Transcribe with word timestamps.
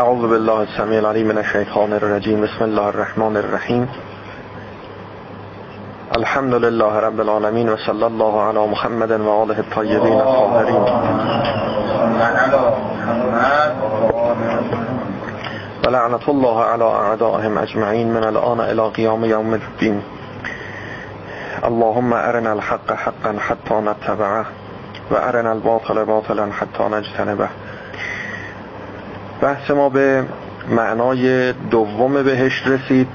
أعوذ 0.00 0.28
بالله 0.28 0.62
السميع 0.62 0.98
العليم 0.98 1.28
من 1.28 1.38
الشيطان 1.38 1.92
الرجيم. 1.92 2.40
بسم 2.42 2.64
الله 2.64 2.88
الرحمن 2.88 3.36
الرحيم. 3.36 3.88
الحمد 6.16 6.54
لله 6.54 6.98
رب 6.98 7.20
العالمين 7.20 7.68
وصلى 7.70 8.06
الله 8.06 8.42
على 8.42 8.66
محمد 8.66 9.12
وآله 9.12 9.58
الطيبين 9.58 10.18
الطاهرين. 10.20 10.84
ولعنة 15.86 16.24
الله 16.28 16.64
على 16.64 16.84
أعدائهم 16.84 17.58
أجمعين 17.58 18.14
من 18.14 18.24
الآن 18.24 18.60
إلى 18.60 18.88
قيام 18.88 19.24
يوم 19.24 19.54
الدين. 19.54 20.02
اللهم 21.64 22.14
أرنا 22.14 22.52
الحق 22.52 22.92
حقا 22.92 23.32
حتى 23.38 23.74
نتبعه 23.74 24.44
وأرنا 25.10 25.52
الباطل 25.52 26.04
باطلا 26.04 26.52
حتى 26.52 26.84
نجتنبه. 26.84 27.48
بحث 29.40 29.70
ما 29.70 29.88
به 29.88 30.24
معنای 30.68 31.52
دوم 31.52 32.22
بهشت 32.22 32.66
رسید 32.66 33.08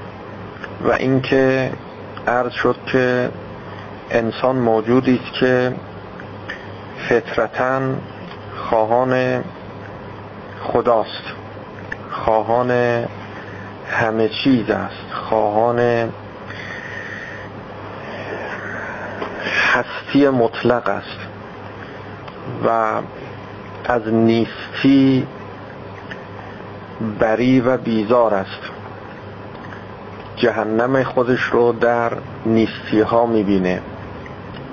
و 0.84 0.92
اینکه 0.92 1.70
عرض 2.26 2.52
شد 2.52 2.76
که 2.86 3.30
انسان 4.10 4.56
موجودی 4.56 5.20
است 5.24 5.32
که 5.40 5.74
فطرتا 7.08 7.80
خواهان 8.56 9.44
خداست 10.62 11.22
خواهان 12.10 12.70
همه 13.90 14.28
چیز 14.28 14.70
است 14.70 15.12
خواهان 15.12 16.08
هستی 19.72 20.28
مطلق 20.28 20.88
است 20.88 21.18
و 22.66 22.92
از 23.88 24.08
نیستی 24.08 25.26
بری 27.20 27.60
و 27.60 27.76
بیزار 27.76 28.34
است. 28.34 28.60
جهنم 30.36 31.02
خودش 31.02 31.40
رو 31.40 31.72
در 31.72 32.12
نیستی 32.46 33.00
ها 33.00 33.26
می‌بینه. 33.26 33.82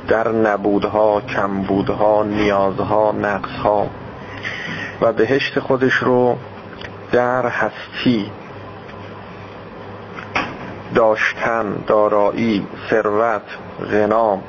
در 0.08 0.28
نبودها 0.28 1.22
کمبودها 1.22 2.24
نیازها 2.24 3.12
نقصها. 3.12 3.88
و 5.02 5.14
بهشت 5.14 5.60
خودش 5.60 5.94
رو 5.94 6.38
در 7.12 7.48
هستی 7.48 8.32
داشتن 10.96 11.84
دارایی 11.88 12.68
ثروت 12.90 13.42
غنا 13.92 14.40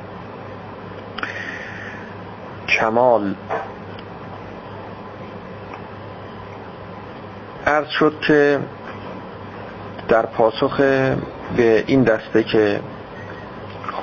کمال 2.67 3.35
عرض 7.65 7.87
شد 7.87 8.13
که 8.27 8.59
در 10.07 10.25
پاسخ 10.25 10.77
به 11.57 11.83
این 11.87 12.03
دسته 12.03 12.43
که 12.43 12.79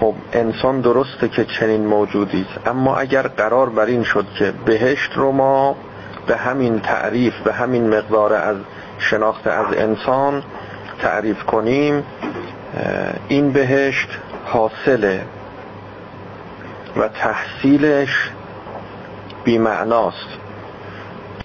خب 0.00 0.14
انسان 0.32 0.80
درسته 0.80 1.28
که 1.28 1.44
چنین 1.44 1.86
موجودی 1.86 2.46
است 2.50 2.68
اما 2.68 2.96
اگر 2.96 3.22
قرار 3.22 3.68
بر 3.70 3.84
این 3.84 4.02
شد 4.02 4.26
که 4.38 4.52
بهشت 4.64 5.12
رو 5.14 5.32
ما 5.32 5.76
به 6.26 6.36
همین 6.36 6.80
تعریف 6.80 7.34
به 7.40 7.52
همین 7.52 7.88
مقدار 7.88 8.32
از 8.32 8.56
شناخت 8.98 9.46
از 9.46 9.66
انسان 9.76 10.42
تعریف 10.98 11.42
کنیم 11.42 12.04
این 13.28 13.52
بهشت 13.52 14.08
حاصله 14.44 15.22
و 16.96 17.08
تحصیلش 17.08 18.30
بیمعناست. 19.44 20.28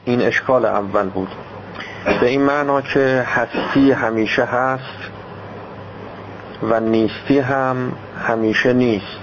این 0.05 0.21
اشکال 0.21 0.65
اول 0.65 1.09
بود. 1.09 1.29
به 2.07 2.27
این 2.27 2.41
معنا 2.41 2.81
که 2.81 3.25
هستی 3.27 3.91
همیشه 3.91 4.43
هست 4.43 5.11
و 6.63 6.79
نیستی 6.79 7.39
هم 7.39 7.91
همیشه 8.27 8.73
نیست. 8.73 9.19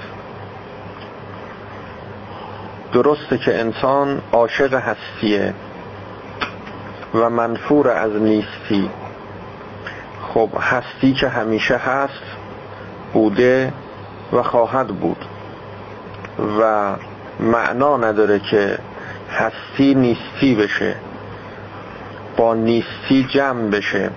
درسته 2.92 3.38
که 3.38 3.60
انسان 3.60 4.22
عاشق 4.32 4.74
هستیه 4.74 5.54
و 7.14 7.30
منفور 7.30 7.88
از 7.88 8.12
نیستی. 8.12 8.90
خب 10.34 10.50
هستی 10.60 11.12
که 11.12 11.28
همیشه 11.28 11.76
هست 11.76 12.22
بوده 13.12 13.72
و 14.32 14.42
خواهد 14.42 14.86
بود 14.86 15.24
و 16.60 16.92
معنا 17.40 17.96
نداره 17.96 18.38
که 18.38 18.78
هستی 19.32 19.94
نیستی 19.94 20.54
بشه. 20.54 20.96
با 22.36 22.54
نیستی 22.54 23.26
جمع 23.34 23.70
بشه. 23.70 24.10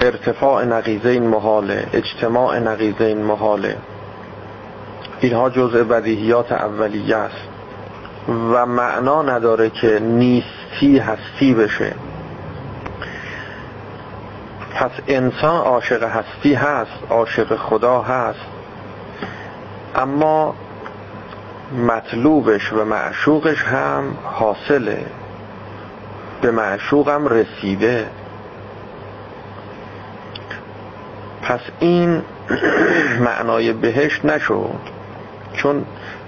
ارتفاع 0.00 0.64
نقیزه 0.64 1.08
این 1.08 1.26
محاله 1.26 1.86
اجتماع 1.92 2.58
نقیزه 2.58 3.04
این 3.04 3.22
محاله. 3.22 3.76
اینها 5.20 5.50
جزء 5.50 5.84
بدیهیات 5.84 6.52
اولیه 6.52 7.16
است 7.16 7.48
و 8.28 8.66
معنا 8.66 9.22
نداره 9.22 9.70
که 9.70 9.98
نیستی 9.98 10.98
هستی 10.98 11.54
بشه. 11.54 11.94
پس 14.74 14.90
انسان 15.08 15.60
عاشق 15.60 16.02
هستی 16.02 16.54
هست 16.54 16.90
عاشق 17.10 17.56
خدا 17.56 18.02
هست 18.02 18.46
اما 19.96 20.54
مطلوبش 21.86 22.72
و 22.72 22.84
معشوقش 22.84 23.62
هم 23.62 24.04
حاصله. 24.24 25.06
به 26.42 26.50
معشوقم 26.50 27.26
رسیده. 27.26 28.06
پس 31.42 31.60
این 31.80 32.22
معنای 33.26 33.72
بهشت 33.72 34.24
نشد 34.24 34.80
چون 35.52 35.84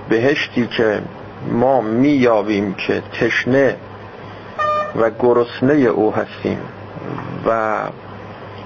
بهشتی 0.09 0.67
که 0.67 1.03
ما 1.51 1.81
میابیم 1.81 2.75
که 2.75 3.03
تشنه 3.21 3.77
و 4.97 5.11
گرسنه 5.11 5.75
او 5.75 6.15
هستیم 6.15 6.59
و 7.47 7.79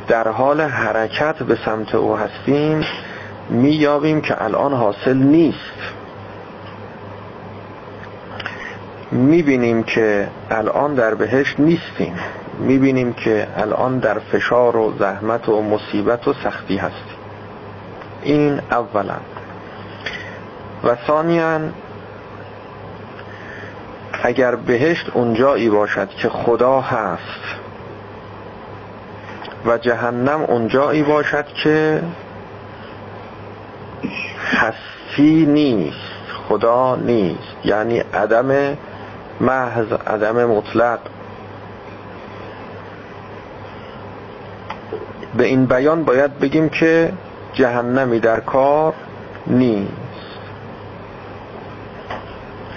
در 0.08 0.28
حال 0.28 0.60
حرکت 0.60 1.42
به 1.42 1.58
سمت 1.64 1.94
او 1.94 2.16
هستیم 2.16 2.84
میابیم 3.50 4.20
که 4.20 4.44
الان 4.44 4.72
حاصل 4.72 5.16
نیست. 5.16 5.97
می‌بینیم 9.12 9.82
که 9.82 10.28
الان 10.50 10.94
در 10.94 11.14
بهشت 11.14 11.60
نیستیم. 11.60 12.14
می‌بینیم 12.58 13.12
که 13.12 13.48
الان 13.56 13.98
در 13.98 14.18
فشار 14.18 14.76
و 14.76 14.94
زحمت 14.98 15.48
و 15.48 15.62
مصیبت 15.62 16.28
و 16.28 16.32
سختی 16.44 16.76
هستیم. 16.76 17.18
این 18.22 18.60
اولا. 18.70 19.16
و 20.84 20.96
ثانیا 21.06 21.60
اگر 24.22 24.54
بهشت 24.54 25.10
اونجایی 25.14 25.70
باشد 25.70 26.08
که 26.08 26.28
خدا 26.28 26.80
هست 26.80 27.58
و 29.66 29.78
جهنم 29.78 30.40
اونجایی 30.40 31.02
باشد 31.02 31.46
که 31.46 32.02
هستی 34.52 35.46
نیست 35.46 35.96
خدا 36.48 36.96
نیست. 36.96 37.56
یعنی 37.64 37.98
عدم 37.98 38.76
محض 39.40 39.92
عدم 40.06 40.44
مطلق. 40.44 40.98
به 45.36 45.44
این 45.44 45.66
بیان 45.66 46.04
باید 46.04 46.38
بگیم 46.38 46.68
که 46.68 47.12
جهنمی 47.52 48.20
در 48.20 48.40
کار 48.40 48.94
نیست. 49.46 49.92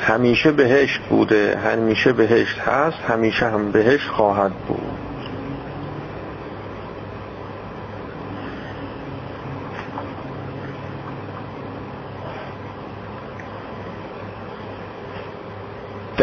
همیشه 0.01 0.51
بهشت 0.51 1.01
بوده 1.09 1.57
همیشه 1.65 2.13
بهشت 2.13 2.59
هست 2.59 2.97
همیشه 3.07 3.45
هم 3.45 3.71
بهشت 3.71 4.09
خواهد 4.09 4.51
بود. 4.51 4.90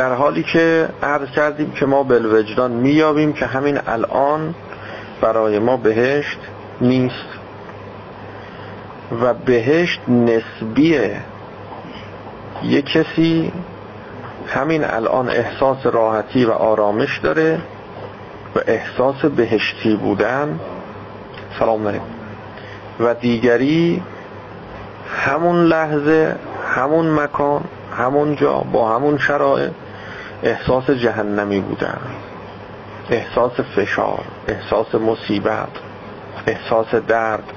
در 0.08 0.14
حالی 0.14 0.42
که 0.42 0.88
عرض 1.02 1.30
کردیم 1.30 1.70
که 1.70 1.86
ما 1.86 2.02
بلوجدان 2.02 2.70
میابیم 2.70 3.32
که 3.32 3.46
همین 3.46 3.78
الان 3.86 4.54
برای 5.20 5.58
ما 5.58 5.76
بهشت 5.76 6.38
نیست. 6.80 7.28
و 9.22 9.34
بهشت 9.34 10.00
نسبیه 10.08 11.16
یه 12.64 12.82
کسی 12.82 13.52
همین 14.46 14.84
الان 14.84 15.28
احساس 15.28 15.86
راحتی 15.86 16.44
و 16.44 16.50
آرامش 16.50 17.18
داره 17.18 17.58
و 18.56 18.58
احساس 18.66 19.24
بهشتی 19.24 19.96
بودن. 19.96 20.60
سلام 21.58 21.84
داریم 21.84 22.02
و 23.00 23.14
دیگری 23.14 24.02
همون 25.16 25.64
لحظه 25.64 26.36
همون 26.74 27.14
مکان 27.14 27.64
همون 27.96 28.36
جا 28.36 28.58
با 28.72 28.94
همون 28.94 29.18
شرایط 29.18 29.72
احساس 30.42 30.90
جهنمی 30.90 31.60
بودن 31.60 32.00
احساس 33.10 33.52
فشار 33.76 34.24
احساس 34.48 34.94
مصیبت 34.94 35.68
احساس 36.46 36.94
درد. 36.94 37.52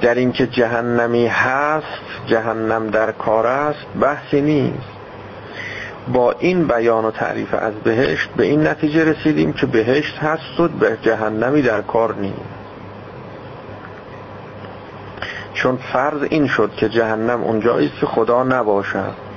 در 0.00 0.14
اینکه 0.14 0.46
جهنمی 0.46 1.26
هست 1.26 1.86
جهنم 2.26 2.90
در 2.90 3.12
کار 3.12 3.46
است 3.46 3.86
بحثی 4.00 4.40
نیست. 4.40 4.88
با 6.12 6.32
این 6.32 6.66
بیان 6.66 7.04
و 7.04 7.10
تعریف 7.10 7.54
از 7.54 7.74
بهشت 7.74 8.28
به 8.36 8.44
این 8.44 8.66
نتیجه 8.66 9.04
رسیدیم 9.04 9.52
که 9.52 9.66
بهشت 9.66 10.18
هست 10.18 10.60
و 10.60 10.68
به 10.68 10.98
جهنمی 11.02 11.62
در 11.62 11.80
کار 11.82 12.14
نیست. 12.14 12.58
چون 15.54 15.76
فرض 15.92 16.22
این 16.30 16.46
شد 16.46 16.70
که 16.76 16.88
جهنم 16.88 17.42
اونجاییست 17.42 17.94
که 18.00 18.06
خدا 18.06 18.42
نباشد. 18.42 19.27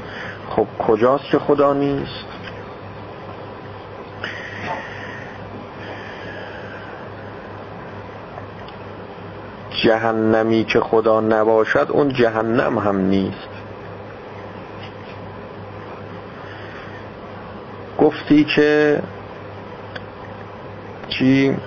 خب 0.55 0.67
کجاست 0.79 1.23
که 1.23 1.39
خدا 1.39 1.73
نیست؟ 1.73 2.25
جهنمی 9.83 10.65
که 10.65 10.79
خدا 10.79 11.21
نباشد 11.21 11.87
اون 11.89 12.09
جهنم 12.13 12.77
هم 12.77 12.97
نیست. 12.97 13.49
گفتی 17.99 18.43
که 18.43 19.01
چی؟ 21.09 21.57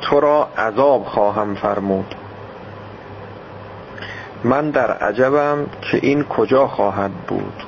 تو 0.00 0.20
را 0.20 0.48
عذاب 0.58 1.04
خواهم 1.04 1.54
فرمود. 1.54 2.14
من 4.44 4.70
در 4.70 4.90
عجبم 4.90 5.66
که 5.82 5.98
این 6.02 6.24
کجا 6.24 6.66
خواهد 6.66 7.10
بود. 7.10 7.62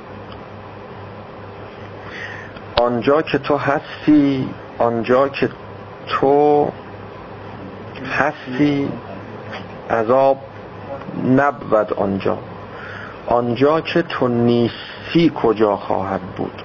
آنجا 2.81 3.21
که 3.21 3.37
تو 3.37 3.57
هستی 3.57 4.49
آنجا 4.77 5.27
که 5.29 5.49
تو 6.07 6.69
هستی 8.17 8.89
عذاب 9.89 10.37
نبود 11.25 11.93
آنجا. 11.93 12.37
آنجا 13.27 13.81
که 13.81 14.01
تو 14.01 14.27
نیستی 14.27 15.31
کجا 15.43 15.75
خواهد 15.75 16.21
بود؟ 16.21 16.63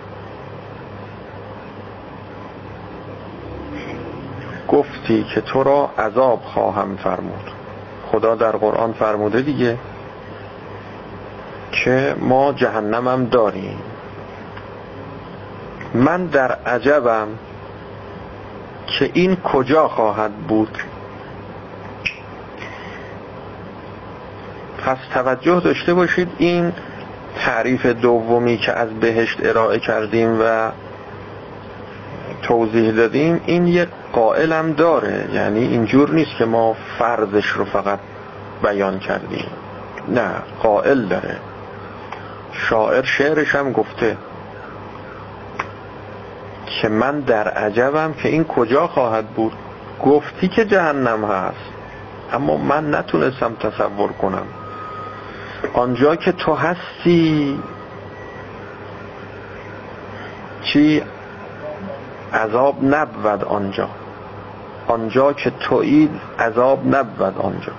گفتی 4.69 5.25
که 5.35 5.41
تو 5.41 5.62
را 5.62 5.91
عذاب 5.99 6.41
خواهم 6.43 6.97
فرمود. 6.97 7.50
خدا 8.12 8.35
در 8.35 8.52
قرآن 8.52 8.93
فرموده 8.93 9.43
دیگه. 9.43 9.79
که 11.72 12.16
ما 12.20 12.52
جهنمم 12.52 13.24
داریم. 13.24 13.78
من 15.94 16.26
در 16.26 16.52
عجبم 16.52 17.28
که 18.86 19.10
این 19.14 19.36
کجا 19.36 19.88
خواهد 19.88 20.32
بود. 20.32 20.78
پس 24.84 24.96
توجه 25.14 25.60
داشته 25.60 25.94
باشید 25.94 26.28
این 26.38 26.72
تعریف 27.38 27.86
دومی 27.86 28.56
که 28.56 28.72
از 28.72 29.00
بهشت 29.00 29.46
ارائه 29.46 29.78
کردیم 29.78 30.40
و 30.40 30.70
توضیح 32.42 32.90
دادیم 32.92 33.40
این 33.46 33.66
یک 33.66 33.88
قائلم 34.12 34.72
داره. 34.72 35.28
یعنی 35.32 35.60
اینجور 35.60 36.10
نیست 36.10 36.36
که 36.38 36.44
ما 36.44 36.76
فرضش 36.98 37.46
رو 37.46 37.64
فقط 37.64 37.98
بیان 38.62 38.98
کردیم. 38.98 39.46
نه 40.08 40.30
قائل 40.62 41.02
داره. 41.02 41.36
شاعر 42.56 43.05
شعرش 43.05 43.55
هم 43.55 43.73
گفته 43.73 44.17
که 46.67 46.88
من 46.88 47.20
در 47.20 47.49
عجبم 47.49 48.12
که 48.12 48.29
این 48.29 48.44
کجا 48.44 48.87
خواهد 48.87 49.26
بود. 49.26 49.53
گفتی 50.05 50.49
که 50.49 50.64
جهنم 50.64 51.25
هست. 51.25 51.73
اما 52.32 52.56
من 52.56 52.94
نتونستم 52.94 53.55
تصور 53.55 54.12
کنم. 54.12 54.47
آنجا 55.75 56.17
که 56.17 56.32
تو 56.32 56.55
هستی 56.55 57.58
چی 60.62 61.02
عذاب 62.35 62.85
نبود 62.85 63.44
آنجا. 63.44 63.88
آنجا 64.88 65.32
که 65.32 65.50
تویی 65.50 66.11
عذاب 66.38 66.94
نبود 66.94 67.38
آنجا. 67.38 67.73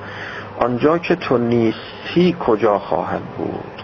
آنجا 0.60 0.98
که 0.98 1.16
تو 1.16 1.38
نیستی 1.38 2.36
کجا 2.40 2.80
خواهد 2.80 3.22
بود؟ 3.22 3.77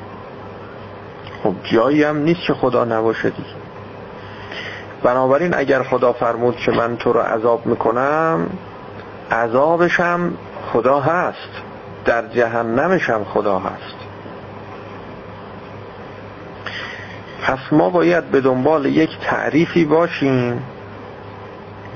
خب 1.44 1.54
جایی 1.64 2.04
هم 2.04 2.18
نیست 2.18 2.42
که 2.48 2.54
خدا 2.54 2.86
نباشه 2.86 3.30
دیگه. 3.30 3.50
بنابراین 5.04 5.54
اگر 5.54 5.84
خدا 5.84 6.14
فرمود 6.14 6.56
که 6.56 6.72
من 6.72 6.98
تو 6.98 7.14
رو 7.14 7.20
عذاب 7.20 7.66
می‌کنم 7.66 8.50
عذابشم 9.32 10.34
خدا 10.74 11.00
هست. 11.00 11.50
در 12.06 12.28
جهنمشم 12.28 13.24
خدا 13.24 13.60
هست. 13.60 13.96
پس 17.44 17.60
ما 17.72 17.90
باید 17.90 18.24
به 18.24 18.42
دنبال 18.42 18.86
یک 18.86 19.10
تعریفی 19.22 19.86
باشیم 19.86 20.64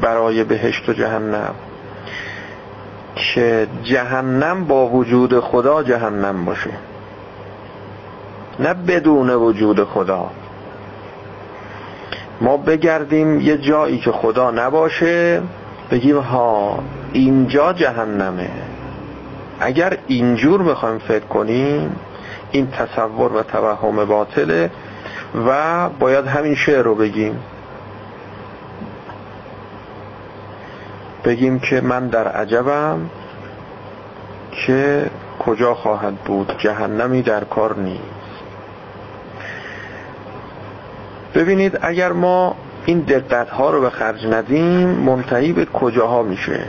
برای 0.02 0.44
بهشت 0.44 0.90
و 0.90 0.94
جهنم 0.94 1.56
که 3.16 3.68
جهنم 3.84 4.66
با 4.66 4.88
وجود 4.88 5.40
خدا 5.40 5.84
جهنم 5.84 6.46
باشه. 6.46 6.70
نه 8.60 8.74
بدون 8.74 9.30
وجود 9.30 9.84
خدا. 9.84 10.30
ما 12.42 12.58
بگردیم 12.58 13.42
یه 13.42 13.58
جایی 13.58 13.98
که 13.98 14.12
خدا 14.12 14.52
نباشه 14.52 15.42
بگیم 15.92 16.18
ها 16.18 16.80
اینجا 17.14 17.74
جهنمه. 17.74 18.50
اگر 19.60 19.98
اینجور 20.08 20.64
بخوایم 20.64 20.98
فکر 20.98 21.26
کنیم 21.26 21.96
این 22.52 22.72
تصور 22.72 23.34
و 23.34 23.44
توهم 23.44 24.06
باطله 24.06 24.72
و 25.48 25.90
باید 25.90 26.26
همین 26.26 26.56
شعر 26.56 26.82
رو 26.82 26.96
بگیم. 26.96 27.40
بگیم 31.26 31.60
که 31.60 31.82
من 31.82 32.08
در 32.08 32.28
عجبم 32.28 33.10
که 34.52 35.06
کجا 35.40 35.74
خواهد 35.74 36.16
بود؟ 36.16 36.56
جهنمی 36.58 37.22
در 37.22 37.44
کار 37.44 37.78
نیست. 37.78 38.17
ببینید 41.36 41.80
اگر 41.82 42.12
ما 42.12 42.56
این 42.86 43.00
دقت 43.00 43.50
ها 43.50 43.70
رو 43.70 43.82
به 43.82 43.90
خرج 43.90 44.26
ندیم 44.26 44.88
منتهی 44.88 45.54
به 45.54 45.66
کجاها 45.66 46.24
میشه؟ 46.24 46.60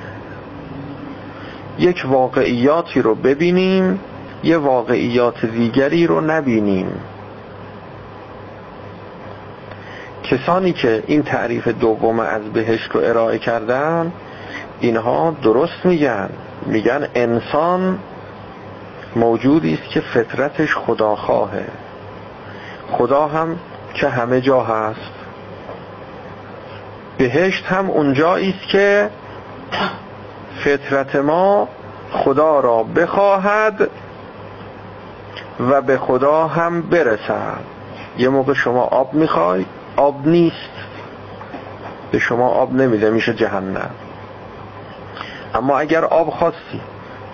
یک 1.79 2.05
واقعیاتی 2.09 3.03
رو 3.03 3.15
ببینیم 3.15 4.01
یه 4.45 4.57
واقعیات 4.57 5.47
دیگری 5.47 6.07
رو 6.07 6.21
نبینیم. 6.21 6.93
کسانی 10.23 10.73
که 10.73 11.03
این 11.07 11.23
تعریف 11.23 11.69
دوم 11.69 12.21
از 12.21 12.43
بهشت 12.53 12.91
رو 12.91 13.01
ارائه 13.05 13.39
کردن 13.39 14.13
اینها 14.81 15.37
درست 15.43 15.85
میگن. 15.85 16.31
میگن 16.67 17.09
انسان 17.15 17.99
موجودی 19.17 19.75
است 19.75 19.91
که 19.91 20.01
فطرتش 20.01 20.75
خداخواهه. 20.77 21.65
خدا 22.91 23.27
هم 23.27 23.57
که 23.95 24.09
همه 24.09 24.41
جا 24.41 24.61
هست. 24.61 25.13
بهشت 27.19 27.65
هم 27.65 27.91
اونجایی 27.91 28.51
است 28.51 28.69
که 28.69 29.11
فطرت 30.65 31.17
ما 31.17 31.69
خدا 32.13 32.61
را 32.61 32.83
بخواهد 32.83 33.91
و 35.61 35.81
به 35.81 35.99
خدا 35.99 36.47
هم 36.47 36.83
برسد. 36.83 37.61
یه 38.19 38.29
موقع 38.29 38.53
شما 38.53 38.83
آب 38.83 39.15
می‌خوای 39.15 39.65
آب 39.97 40.27
نیست. 40.27 40.71
به 42.11 42.19
شما 42.19 42.49
آب 42.49 42.73
نمیده 42.73 43.11
میشه 43.11 43.35
جهنم. 43.35 43.91
اما 45.55 45.79
اگر 45.79 46.05
آب 46.05 46.31
خواستی 46.31 46.81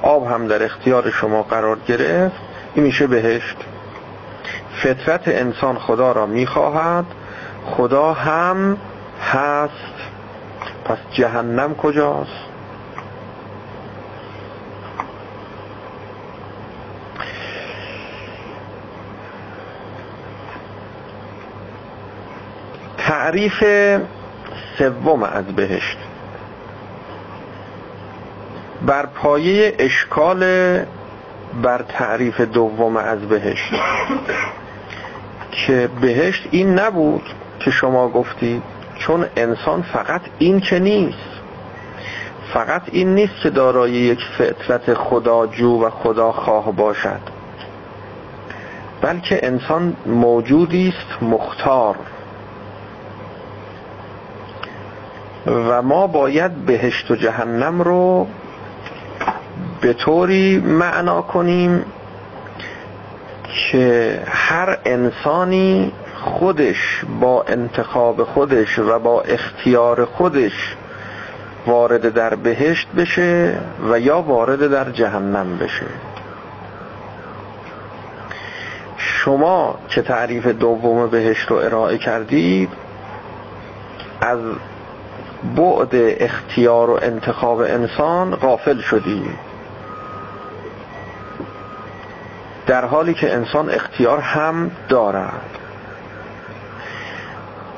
آب 0.02 0.26
هم 0.26 0.49
در 0.49 0.64
اختیار 0.64 1.11
شما 1.11 1.42
قرار 1.42 1.78
گرفت 1.87 2.37
این 2.75 2.84
میشه 2.84 3.06
بهشت. 3.06 3.56
فطرت 4.83 5.28
انسان 5.28 5.78
خدا 5.78 6.12
را 6.12 6.26
می‌خواهد. 6.26 7.04
خدا 7.66 8.12
هم 8.12 8.76
هست. 9.33 9.95
پس 10.85 10.99
جهنم 11.12 11.75
کجاست؟ 11.75 12.31
تعریف 22.99 23.64
سوم 24.78 25.23
از 25.23 25.45
بهشت. 25.45 25.99
بر 28.87 29.07
پایه 29.07 29.75
اشکال 29.78 30.40
بر 31.62 31.83
تعریف 31.88 32.40
دوم 32.40 32.97
از 32.97 33.28
بهشت. 33.28 33.73
که 35.54 35.88
بهشت 36.00 36.49
این 36.50 36.78
نبود 36.78 37.23
که 37.61 37.70
شما 37.70 38.08
گفتید 38.08 38.62
چون 38.99 39.26
انسان 39.37 39.82
فقط 39.82 40.20
این 40.38 40.61
که 40.61 40.78
نیست. 40.78 41.34
فقط 42.54 42.82
این 42.92 43.14
نیست 43.14 43.32
که 43.42 43.50
دارای 43.50 43.90
یک 43.90 44.20
فطرت 44.38 44.94
خداجو 44.94 45.84
و 45.84 45.90
خداخواه 45.90 46.73
باشد. 46.73 47.20
بلکه 49.02 49.46
انسان 49.46 49.96
موجودی 50.06 50.88
است 50.88 51.23
مختار. 51.23 51.96
و 55.46 55.82
ما 55.82 56.06
باید 56.06 56.52
بهشت 56.52 57.11
و 57.11 57.16
جهنم 57.16 57.82
رو 57.82 58.26
به 59.80 59.92
طوری 59.92 60.58
معنا 60.58 61.23
کنیم 61.23 61.84
که 63.54 64.20
هر 64.26 64.78
انسانی 64.84 65.92
خودش 66.14 67.04
با 67.20 67.42
انتخاب 67.42 68.25
خودش 68.25 68.78
و 68.78 68.99
با 68.99 69.20
اختیار 69.20 70.04
خودش 70.04 70.76
وارد 71.66 72.14
در 72.14 72.34
بهشت 72.34 72.88
بشه 72.96 73.58
و 73.90 74.00
یا 74.00 74.20
وارد 74.23 74.70
در 74.70 74.90
جهنم 74.90 75.56
بشه. 75.56 75.87
شما 78.96 79.78
که 79.88 80.02
تعریف 80.02 80.46
دوم 80.46 81.06
بهشت 81.06 81.50
رو 81.50 81.56
ارائه 81.56 81.99
کردید؟ 81.99 82.68
از 84.20 84.38
بعد 85.56 85.90
اختیار 85.94 86.90
و 86.90 86.99
انتخاب 87.02 87.61
انسان 87.61 88.37
غافل 88.37 88.80
شدید 88.80 89.53
در 92.66 92.85
حالی 92.85 93.14
که 93.14 93.35
انسان 93.35 93.71
اختیار 93.71 94.21
هم 94.21 94.71
دارد. 94.88 95.59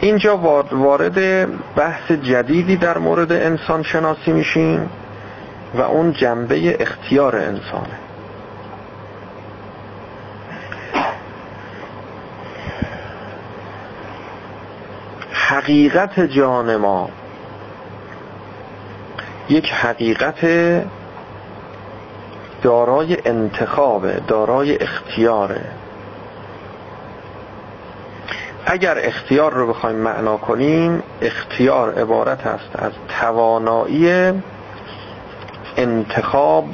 اینجا 0.01 0.37
وارد 0.73 1.49
بحث 1.75 2.13
جدیدی 2.13 2.77
در 2.77 2.99
مورد 2.99 3.33
انسان 3.33 3.83
شناسی 3.83 4.33
میشیم 4.33 4.91
و 5.75 5.81
اون 5.81 6.13
جنبه 6.13 6.83
اختیار 6.83 7.37
انسانه. 7.37 7.99
حقیقت 15.33 16.21
جان 16.21 16.77
ما 16.77 17.09
یک 19.49 19.73
حقیقت 19.73 20.45
دارای 22.67 23.17
انتخابه 23.25 24.21
دارای 24.29 24.79
اختیاره 24.83 25.61
اگر 28.67 28.99
اختیار 28.99 29.53
رو 29.53 29.67
بخوایم 29.67 29.97
معنا 29.97 30.37
کنیم 30.37 31.03
اختیار 31.23 31.95
عبارت 31.95 32.47
است 32.47 32.71
از 32.75 32.93
توانایی 33.21 34.33
انتخاب 35.77 36.67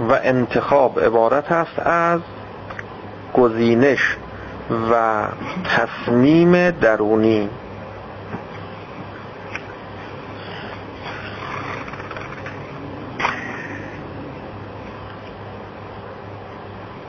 و 0.00 0.18
انتخاب. 0.22 1.00
عبارت 1.00 1.52
است 1.52 1.78
از 1.78 2.20
گزینش 3.34 4.16
و 4.90 5.24
تصمیم 5.64 6.70
درونی. 6.70 7.48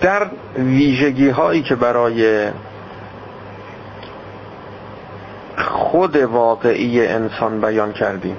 در 0.02 0.28
ویژگی 0.58 1.30
هایی 1.30 1.62
که 1.62 1.76
برای 1.76 2.50
خود 5.58 6.16
واقعی 6.16 7.08
انسان 7.08 7.62
بیان 7.62 7.94
کردیم 7.94 8.38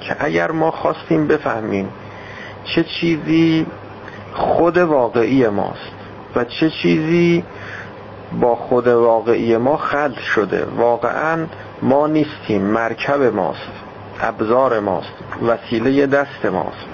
که 0.00 0.16
اگر 0.18 0.50
ما 0.50 0.70
خواستیم 0.70 1.26
بفهمیم 1.26 1.88
چه 2.64 2.84
چیزی 2.84 3.66
خود 4.32 4.78
واقعی 4.78 5.48
ماست 5.48 5.92
و 6.36 6.44
چه 6.44 6.70
چیزی 6.70 7.44
با 8.40 8.54
خود 8.54 8.88
واقعی 8.88 9.56
ما 9.56 9.76
خلط 9.76 10.18
شده 10.18 10.64
واقعا 10.64 11.46
ما 11.82 12.06
نیستیم 12.06 12.62
مرکب 12.62 13.22
ماست 13.22 13.72
ابزار 14.20 14.80
ماست 14.80 15.12
وسیله 15.42 16.06
دست 16.06 16.46
ماست. 16.46 16.86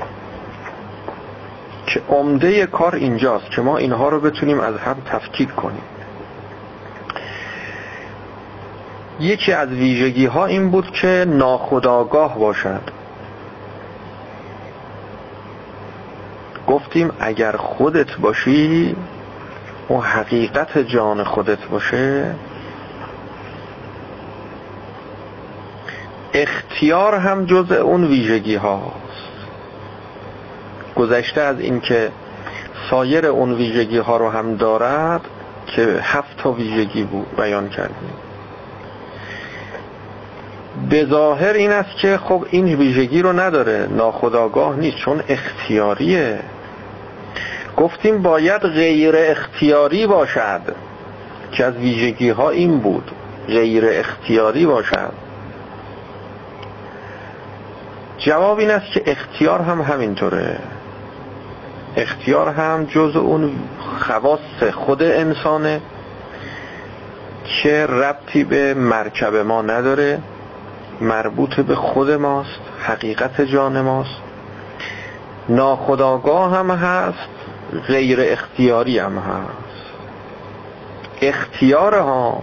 که 1.94 2.00
عمده 2.08 2.66
کار 2.66 2.94
اینجاست 2.94 3.50
که 3.50 3.62
ما 3.62 3.76
اینها 3.76 4.08
رو 4.08 4.20
بتونیم 4.20 4.60
از 4.60 4.76
هم 4.76 4.96
تفکیک 5.06 5.54
کنیم. 5.54 5.82
یکی 9.20 9.52
از 9.52 9.68
ویژگی 9.68 10.26
ها 10.26 10.46
این 10.46 10.70
بود 10.70 10.90
که 10.90 11.24
ناخداگاه 11.28 12.38
باشد. 12.38 12.80
گفتیم 16.66 17.10
اگر 17.20 17.56
خودت 17.56 18.16
باشی 18.16 18.96
و 19.90 19.94
حقیقت 19.94 20.78
جان 20.78 21.24
خودت 21.24 21.66
باشه. 21.66 22.34
اختیار 26.34 27.14
هم 27.14 27.44
جز 27.44 27.72
اون 27.72 28.04
ویژگی 28.04 28.54
ها 28.54 28.92
گذشته 30.96 31.40
از 31.40 31.60
اینکه 31.60 32.10
سایر 32.90 33.26
اون 33.26 33.54
ویژگی 33.54 33.98
ها 33.98 34.16
رو 34.16 34.30
هم 34.30 34.56
دارد 34.56 35.20
که 35.66 35.98
هفت 36.02 36.36
تا 36.36 36.52
ویژگی 36.52 37.04
بود 37.04 37.36
بیان 37.36 37.68
کردیم. 37.68 38.12
به 40.90 41.04
ظاهر 41.04 41.52
این 41.52 41.72
است 41.72 41.96
که 41.96 42.18
خب 42.18 42.46
این 42.50 42.74
ویژگی 42.74 43.22
رو 43.22 43.40
نداره 43.40 43.88
ناخداگاه 43.90 44.76
نیست 44.76 44.96
چون 44.96 45.22
اختیاریه. 45.28 46.38
گفتیم 47.76 48.22
باید 48.22 48.62
غیر 48.62 49.14
اختیاری 49.16 50.06
باشد 50.06 50.60
که 51.52 51.64
از 51.64 51.76
ویژگی 51.76 52.30
ها 52.30 52.50
این 52.50 52.78
بود 52.78 53.10
غیر 53.46 53.84
اختیاری 53.86 54.66
باشد. 54.66 55.12
جواب 58.18 58.58
این 58.58 58.70
است 58.70 58.92
که 58.92 59.02
اختیار 59.06 59.60
هم 59.60 59.80
همینطوره. 59.80 60.58
اختیار 61.96 62.48
هم 62.48 62.84
جز 62.84 63.16
اون 63.16 63.52
خواست 64.00 64.70
خود 64.70 65.02
انسانه 65.02 65.80
که 67.44 67.86
ربطی 67.86 68.44
به 68.44 68.74
مرکب 68.74 69.36
ما 69.36 69.62
نداره 69.62 70.18
مربوط 71.00 71.60
به 71.60 71.74
خود 71.74 72.10
ماست 72.10 72.60
حقیقت 72.82 73.40
جان 73.40 73.80
ماست. 73.80 74.20
ناخداگاه 75.48 76.56
هم 76.56 76.70
هست 76.70 77.28
غیر 77.88 78.18
اختیاری 78.20 78.98
هم 78.98 79.18
هست. 79.18 79.82
اختیار 81.22 81.98
ها 81.98 82.42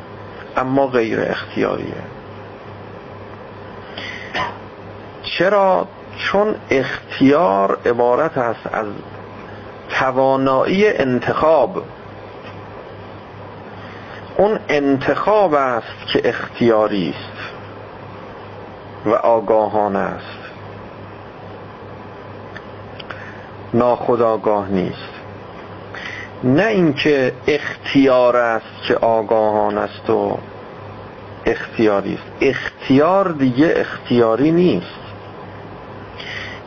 اما 0.58 0.88
غیر 0.88 1.22
اختیاریه. 1.22 2.03
چرا؟ 5.24 5.88
چون 6.20 6.56
اختیار 6.70 7.77
عبارت 7.86 8.38
است 8.38 8.68
از 8.74 8.86
توانایی 9.89 10.88
انتخاب. 10.88 11.84
اون 14.38 14.60
انتخاب 14.69 15.53
است 15.53 16.08
که 16.13 16.29
اختیاری 16.29 17.10
است 17.10 17.53
و 19.05 19.10
آگاهانه 19.10 20.00
است. 20.00 20.39
ناخداگاه 23.74 24.69
نیست. 24.69 25.10
نه 26.43 26.65
اینکه 26.65 27.34
اختیار 27.48 28.38
است 28.38 28.84
که 28.88 28.96
آگاهان 28.96 29.77
است 29.77 30.10
و 30.10 30.38
اختیاری 31.46 32.13
است. 32.13 32.31
اختیار 32.41 33.31
دیگه 33.31 33.74
اختیاری 33.75 34.51
نیست. 34.51 35.00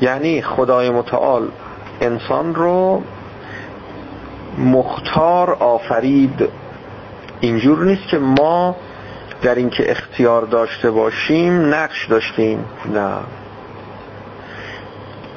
یعنی 0.01 0.43
خدای 0.43 0.91
متعال 0.91 1.49
انسان 2.03 2.55
رو 2.55 3.03
مختار 4.59 5.51
آفرید. 5.51 6.49
اینجور 7.41 7.85
نیست 7.85 8.09
که 8.09 8.19
ما 8.19 8.77
در 9.43 9.55
اینکه 9.55 9.91
اختیار 9.91 10.43
داشته 10.43 10.91
باشیم 10.91 11.75
نقش 11.75 12.07
داشتیم. 12.07 12.65
نه. 12.95 13.17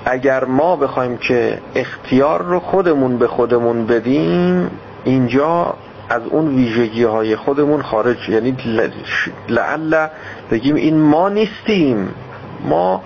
اگر 0.05 0.45
ما 0.45 0.75
بخوایم 0.75 1.17
که 1.17 1.59
اختیار 1.75 2.41
رو 2.41 2.59
خودمون 2.59 3.17
به 3.17 3.27
خودمون 3.27 3.85
بدیم 3.85 4.71
اینجا 5.03 5.73
از 6.09 6.21
اون 6.29 6.55
ویژگی 6.55 7.03
های 7.03 7.35
خودمون 7.35 7.81
خارج 7.81 8.29
یعنی 8.29 8.57
لعل 9.49 10.07
بگیم 10.51 10.75
این 10.75 10.97
ما 10.97 11.29
نیستیم. 11.29 12.09
ما 12.69 13.01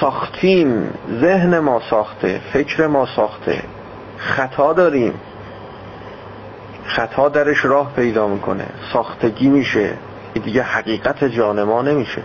ساختیم. 0.00 0.90
ذهن 1.20 1.58
ما 1.58 1.80
ساخته 1.90 2.40
فکر 2.52 2.86
ما 2.86 3.06
ساخته. 3.16 3.62
خطا 4.18 4.72
داریم. 4.72 5.14
خطا 6.86 7.28
درش 7.28 7.64
راه 7.64 7.92
پیدا 7.96 8.28
می‌کنه. 8.28 8.66
ساختگی 8.92 9.48
میشه. 9.48 9.90
دیگه 10.44 10.62
حقیقت 10.62 11.24
جان 11.24 11.62
ما 11.62 11.82
نمیشه. 11.82 12.22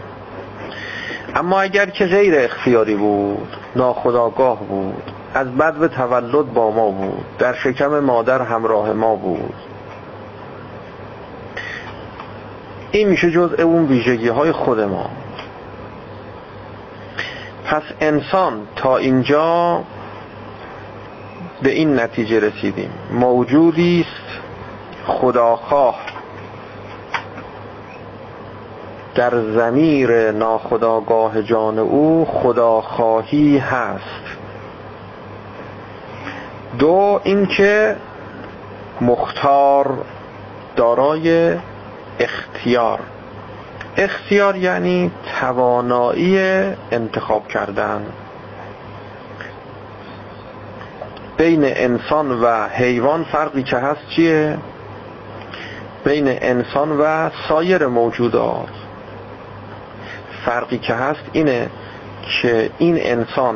اما 1.36 1.62
اگر 1.62 1.86
که 1.86 2.06
غیر 2.06 2.34
اختیاری 2.38 2.96
بود 2.96 3.58
ناخداگاه 3.76 4.60
بود 4.60 5.04
از 5.34 5.48
بد 5.58 5.74
به 5.74 5.88
تولد 5.88 6.54
با 6.54 6.72
ما 6.72 6.92
بود 6.92 7.26
در 7.40 7.54
شکم 7.54 8.00
مادر 8.00 8.42
همراه 8.42 8.94
ما 8.94 9.16
بود. 9.16 9.54
این 12.92 13.10
میشه 13.10 13.32
جزء 13.32 13.64
اون 13.64 13.86
ویژگی 13.86 14.28
های 14.28 14.52
خود 14.52 14.80
ما. 14.80 15.10
پس 17.70 17.84
انسان 18.02 18.68
تا 18.76 18.98
اینجا 18.98 19.84
به 21.62 21.72
این 21.72 22.00
نتیجه 22.00 22.40
رسیدیم. 22.40 22.92
موجودی 23.12 24.06
است 24.08 24.40
خداخواه. 25.08 25.96
در 29.16 29.42
زمیر 29.42 30.32
ناخداگاه 30.32 31.42
جان 31.42 31.80
او 31.80 32.26
خداخواهی 32.26 33.58
هست. 33.58 34.38
دو 36.80 37.22
اینکه 37.24 37.96
مختار 39.02 39.98
دارای 40.76 41.56
اختیار. 42.20 43.00
اختیار 44.00 44.56
یعنی 44.56 45.12
توانایی 45.40 46.38
انتخاب 46.92 47.48
کردن. 47.48 48.06
بین 51.38 51.62
انسان 51.64 52.32
و 52.32 52.68
حیوان 52.68 53.24
فرقی 53.24 53.64
که 53.64 53.78
هست 53.78 54.10
چیه؟ 54.10 54.58
بین 56.04 56.28
انسان 56.28 56.98
و 57.00 57.30
سایر 57.50 57.88
موجودات. 57.88 58.70
فرقی 60.46 60.78
که 60.78 60.94
هست 60.94 61.24
اینه 61.34 61.70
که 62.42 62.70
این 62.78 62.98
انسان 63.00 63.56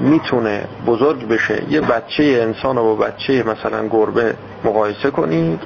می‌تونه 0.00 0.64
بزرگ 0.86 1.28
بشه. 1.28 1.62
یه 1.68 1.80
بچه 1.80 2.22
انسان 2.22 2.76
رو 2.76 2.96
با 2.96 3.04
بچه 3.04 3.42
مثلا 3.42 3.88
گربه 3.88 4.34
مقایسه 4.64 5.10
کنید. 5.10 5.60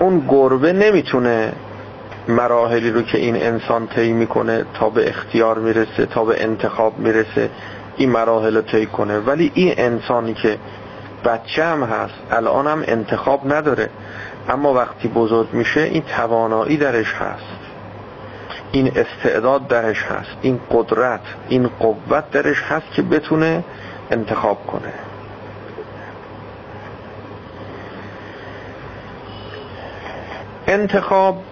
اون 0.00 0.26
گربه 0.28 0.72
نمی‌تونه 0.72 1.52
مراحلی 2.28 2.90
رو 2.90 3.02
که 3.02 3.18
این 3.18 3.36
انسان 3.36 3.86
طی 3.86 4.12
می‌کنه 4.12 4.64
تا 4.74 4.90
به 4.90 5.08
اختیار 5.08 5.58
می‌رسه 5.58 6.06
تا 6.06 6.24
به 6.24 6.42
انتخاب 6.42 6.98
می‌رسه 6.98 7.50
این 7.96 8.10
مراحل 8.10 8.56
رو 8.56 8.62
طی 8.62 8.86
کنه. 8.86 9.18
ولی 9.18 9.52
این 9.54 9.74
انسانی 9.76 10.34
که 10.34 10.58
بچه 11.24 11.64
هم 11.64 11.82
هست 11.82 12.14
الان 12.30 12.66
هم 12.66 12.84
انتخاب 12.86 13.52
نداره. 13.52 13.88
اما 14.48 14.74
وقتی 14.74 15.08
بزرگ 15.08 15.48
میشه 15.52 15.80
این 15.80 16.02
توانایی 16.02 16.76
درش 16.76 17.14
هست. 17.14 17.58
این 18.72 18.92
استعداد 18.96 19.68
درش 19.68 20.02
هست. 20.02 20.36
این 20.42 20.60
قدرت 20.70 21.20
این 21.48 21.70
قوت 21.80 22.30
درش 22.30 22.62
هست 22.62 22.86
که 22.92 23.02
بتونه 23.02 23.64
انتخاب 24.10 24.66
کنه. 24.66 24.92
انتخاب 30.66 31.42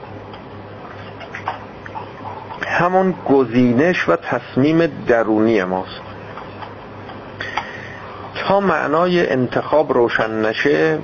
همون 2.67 3.15
گزینش 3.29 4.09
و 4.09 4.17
تصمیم 4.17 4.87
درونی 5.07 5.65
ماست. 5.65 6.01
تا 8.35 8.61
معنای 8.61 9.31
انتخاب 9.31 9.93
روشن 9.93 10.31
نشه 10.31 10.99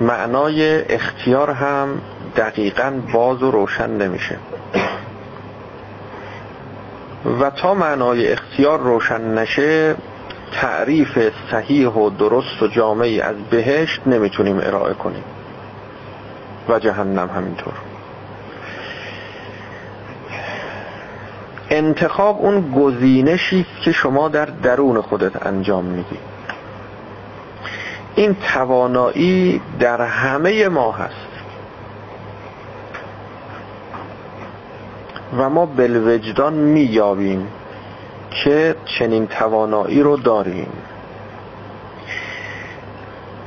معنای 0.00 0.82
اختیار 0.94 1.50
هم 1.50 2.00
دقیقا 2.36 2.92
باز 3.12 3.42
و 3.42 3.50
روشن 3.50 3.90
نمیشه. 3.90 4.36
و 7.40 7.50
تا 7.50 7.74
معنای 7.74 8.32
اختیار 8.32 8.78
روشن 8.78 9.38
نشه 9.38 9.96
تعریف 10.52 11.18
صحیح 11.50 11.88
و 11.88 12.10
درست 12.10 12.62
و 12.62 12.66
جامعی 12.66 13.20
از 13.20 13.36
بهشت 13.50 14.00
نمی‌تونیم 14.06 14.58
ارائه 14.62 14.94
کنیم. 14.94 15.24
و 16.68 16.78
جهنم 16.78 17.30
همینطور. 17.36 17.91
انتخاب 21.72 22.38
اون 22.40 22.72
گزینشی 22.72 23.66
که 23.84 23.92
شما 23.92 24.28
در 24.28 24.44
درون 24.44 25.00
خودت 25.00 25.46
انجام 25.46 25.84
میدی. 25.84 26.18
این 28.14 28.36
توانایی 28.54 29.60
در 29.80 30.00
همه 30.00 30.68
ما 30.68 30.92
هست. 30.92 31.14
و 35.38 35.50
ما 35.50 35.66
بلوجدان 35.66 36.52
مییابیم 36.52 37.48
که 38.30 38.76
چنین 38.84 39.26
توانایی 39.26 40.02
رو 40.02 40.16
داریم. 40.16 40.72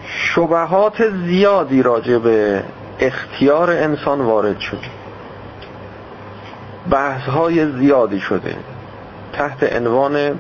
شبهات 0.08 1.10
زیادی 1.10 1.84
راجع 1.84 2.18
به 2.18 2.64
اختیار 3.00 3.70
انسان 3.70 4.22
وارد 4.22 4.60
شده 4.60 5.05
بحث 6.92 7.30
های 7.30 7.72
زیادی 7.72 8.20
شده 8.20 8.56
تحت 9.34 9.74
عنوان 9.74 10.40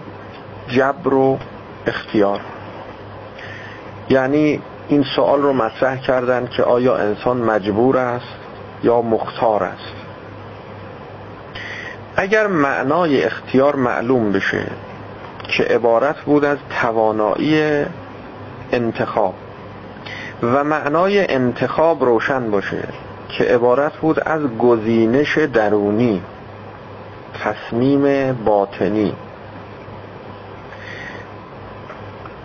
جبر 0.67 1.13
و 1.13 1.39
اختیار. 1.87 2.39
یعنی 4.09 4.61
این 4.87 5.03
سوال 5.15 5.41
رو 5.41 5.53
مطرح 5.53 5.97
کردن 5.97 6.47
که 6.47 6.63
آیا 6.63 6.95
انسان 6.95 7.37
مجبور 7.37 7.97
است 7.97 8.35
یا 8.83 9.01
مختار 9.01 9.63
است. 9.63 9.93
اگر 12.15 12.47
معنای 12.47 13.23
اختیار 13.23 13.75
معلوم 13.75 14.31
بشه 14.31 14.67
که 15.47 15.63
عبارت 15.63 16.21
بود 16.21 16.45
از 16.45 16.57
توانایی 16.81 17.85
انتخاب 18.71 19.33
و 20.43 20.63
معنای 20.63 21.33
انتخاب 21.33 22.03
روشن 22.03 22.51
باشه 22.51 22.87
که 23.29 23.43
عبارت 23.43 23.93
بود 23.93 24.19
از 24.19 24.41
گزینش 24.41 25.37
درونی 25.37 26.21
تصمیم 27.45 28.33
باطنی. 28.33 29.13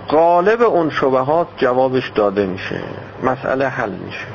غالب 0.08 0.62
اون 0.62 0.90
شبهات 0.90 1.46
جوابش 1.56 2.08
داده 2.14 2.46
میشه. 2.46 2.80
مسئله 3.22 3.68
حل 3.68 3.90
میشه. 3.90 4.26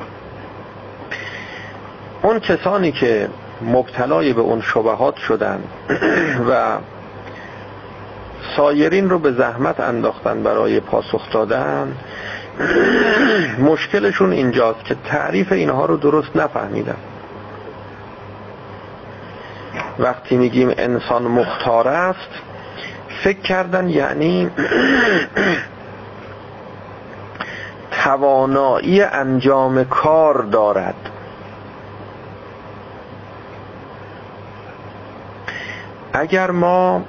اون 2.22 2.38
کسانی 2.38 2.92
که 2.92 3.28
مبتلای 3.62 4.32
به 4.32 4.40
اون 4.40 4.60
شبهات 4.60 5.16
شدن 5.16 5.60
و 6.50 6.78
سایرین 8.56 9.10
رو 9.10 9.18
به 9.18 9.32
زحمت 9.32 9.80
انداختن 9.80 10.42
برای 10.42 10.80
پاسخ 10.80 11.30
دادن 11.32 11.96
مشکلشون 13.70 14.32
اینجاست 14.32 14.84
که 14.84 14.96
تعریف 15.04 15.52
اینها 15.52 15.86
رو 15.86 15.96
درست 15.96 16.36
نفهمیدن. 16.36 16.96
وقتی 19.98 20.36
میگیم 20.36 20.74
انسان 20.78 21.22
مختار 21.22 21.88
است 21.88 22.30
فکر 23.24 23.40
کردن 23.40 23.88
یعنی 23.88 24.50
توانایی 28.04 29.02
انجام 29.02 29.84
کار 29.84 30.42
دارد. 30.42 30.94
اگر 36.12 36.50
ما 36.50 37.02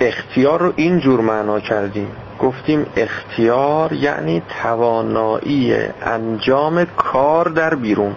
اختیار 0.00 0.60
رو 0.60 0.72
اینجور 0.76 1.20
معنا 1.20 1.60
کردیم 1.60 2.08
گفتیم 2.40 2.86
اختیار 2.96 3.92
یعنی 3.92 4.42
توانایی 4.62 5.74
انجام 6.02 6.84
کار 6.84 7.48
در 7.48 7.74
بیرون. 7.74 8.14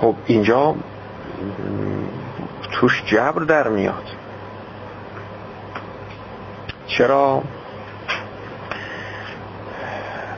خب 0.00 0.14
اینجا 0.26 0.74
توش 2.72 3.02
جبر 3.06 3.42
در 3.42 3.68
میاد. 3.68 4.04
چرا؟ 6.86 7.42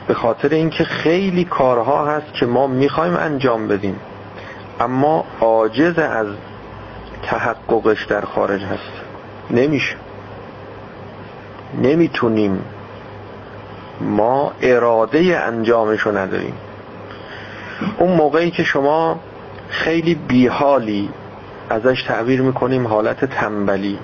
به 0.07 0.13
خاطر 0.13 0.49
اینکه 0.49 0.83
خیلی 0.83 1.45
کارها 1.45 2.05
هست 2.05 2.33
که 2.33 2.45
ما 2.45 2.67
می‌خوایم 2.67 3.15
انجام 3.15 3.67
بدیم. 3.67 3.99
اما 4.79 5.25
عاجز 5.41 5.99
از 5.99 6.27
تحققش 7.23 8.05
در 8.05 8.21
خارج 8.21 8.61
هست. 8.63 8.91
نمیشه. 9.51 9.95
نمی‌تونیم. 11.81 12.63
ما 14.01 14.51
اراده 14.61 15.41
انجامشو 15.45 16.17
نداریم. 16.17 16.53
اون 17.97 18.11
موقعی 18.11 18.51
که 18.51 18.63
شما 18.63 19.19
خیلی 19.69 20.15
بیحالی 20.15 21.09
ازش 21.69 22.03
تعبیر 22.03 22.41
می‌کنیم 22.41 22.87
حالت 22.87 23.25
تنبلی. 23.25 23.99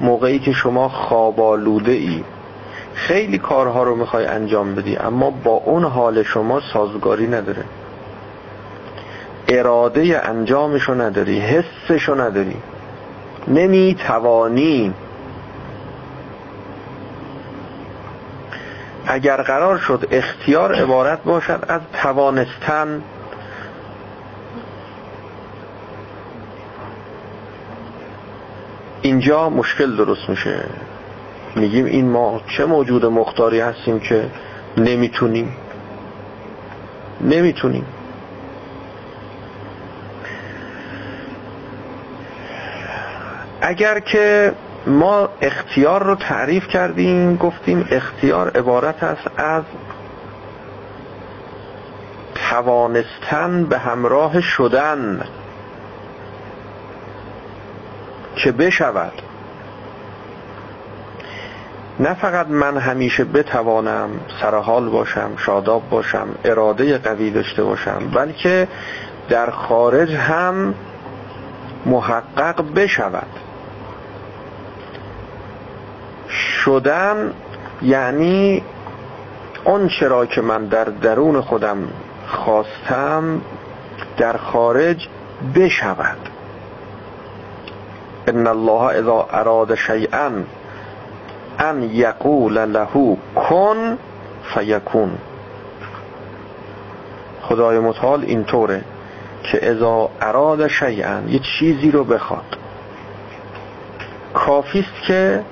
موقعی 0.00 0.38
که 0.38 0.52
شما 0.52 0.88
خوابالوده 0.88 1.92
ای. 1.92 2.24
خیلی 2.94 3.38
کارها 3.38 3.82
رو 3.82 3.96
می‌خوای 3.96 4.26
انجام 4.26 4.74
بدی 4.74 4.96
اما 4.96 5.30
با 5.30 5.50
اون 5.50 5.84
حال 5.84 6.22
شما 6.22 6.60
سازگاری 6.72 7.26
نداره. 7.26 7.64
اراده 9.48 10.20
انجامشو 10.24 10.94
نداری 10.94 11.40
حسشو 11.40 12.20
نداری. 12.20 12.56
نمی‌توانی. 13.48 14.94
اگر 19.06 19.42
قرار 19.42 19.78
شد 19.78 20.08
اختیار 20.10 20.74
عبارت 20.74 21.22
باشد 21.22 21.64
از 21.68 21.80
توانستن 22.02 23.02
اینجا 29.10 29.48
مشکل 29.48 29.96
درست 29.96 30.28
میشه. 30.28 30.64
میگیم 31.56 31.84
این 31.84 32.10
ما 32.10 32.40
چه 32.56 32.64
موجود 32.64 33.06
مختاری 33.06 33.60
هستیم 33.60 34.00
که 34.00 34.30
نمی‌تونیم؟ 34.76 35.56
نمی‌تونیم. 37.20 37.84
اگر 43.60 44.00
که 44.00 44.52
ما 44.86 45.28
اختیار 45.40 46.02
رو 46.02 46.14
تعریف 46.14 46.68
کردیم 46.68 47.36
گفتیم 47.36 47.88
اختیار 47.90 48.50
عبارت 48.50 49.02
است 49.02 49.30
از 49.36 49.62
توانستن 52.50 53.64
به 53.64 53.78
همراه 53.78 54.40
شدن. 54.40 55.24
که 58.44 58.52
بشود. 58.52 59.12
نه 62.00 62.14
فقط 62.14 62.46
من 62.48 62.76
همیشه 62.76 63.24
بتوانم 63.24 64.10
سرحال 64.40 64.88
باشم 64.88 65.30
شاداب 65.36 65.90
باشم 65.90 66.28
اراده 66.44 66.98
قوی 66.98 67.30
داشته 67.30 67.64
باشم 67.64 68.10
بلکه 68.14 68.68
در 69.28 69.50
خارج 69.50 70.14
هم 70.14 70.74
محقق 71.86 72.74
بشود. 72.74 73.26
شدن 76.64 77.32
یعنی 77.82 78.62
اون 79.64 79.88
چرا 79.88 80.26
که 80.26 80.40
من 80.40 80.64
در 80.64 80.84
درون 80.84 81.40
خودم 81.40 81.78
خواستم 82.26 83.40
در 84.18 84.36
خارج 84.36 85.08
بشود. 85.54 86.29
ان 88.30 88.46
الله 88.46 88.98
اذا 88.98 89.26
اراد 89.32 89.74
شیئا 89.74 90.30
ان 91.58 91.82
یقول 91.82 92.54
له 92.54 93.16
کن 93.34 93.98
فیکون 94.54 95.10
خدای 97.42 97.78
متعال 97.78 98.24
اینطوره 98.24 98.84
که 99.42 99.70
اذا 99.70 100.10
اراد 100.20 100.66
شیئا 100.66 101.20
یه 101.28 101.38
چیزی 101.38 101.90
رو 101.90 102.04
بخواد. 102.04 102.56
کافیست 104.34 105.02
که 105.06 105.44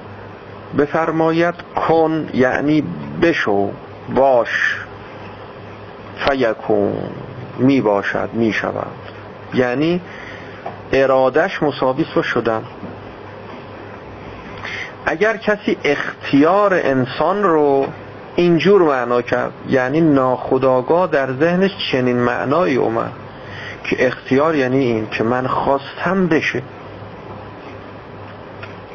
بفرماید 0.78 1.54
کن 1.88 2.28
یعنی 2.34 2.84
بشو 3.22 3.70
باش. 4.14 4.76
فیکون. 6.28 6.94
می 7.58 7.80
باشد 7.80 8.28
می 8.32 8.52
شود 8.52 8.86
یعنی 9.54 10.00
ارادش 10.92 11.62
مساویس 11.62 12.06
با 12.16 12.22
شدن. 12.22 12.62
اگر 15.06 15.36
کسی 15.36 15.76
اختیار 15.84 16.74
انسان 16.74 17.42
رو 17.42 17.86
اینجور 18.36 18.82
معنا 18.82 19.22
کرد 19.22 19.52
یعنی 19.68 20.00
ناخداگاه 20.00 21.06
در 21.06 21.32
ذهنش 21.32 21.70
چنین 21.92 22.16
معنایی 22.16 22.76
اومد 22.76 23.12
که 23.84 24.06
اختیار 24.06 24.54
یعنی 24.54 24.78
این 24.78 25.08
که 25.10 25.24
من 25.24 25.46
خواستم 25.46 26.26
بشه. 26.26 26.62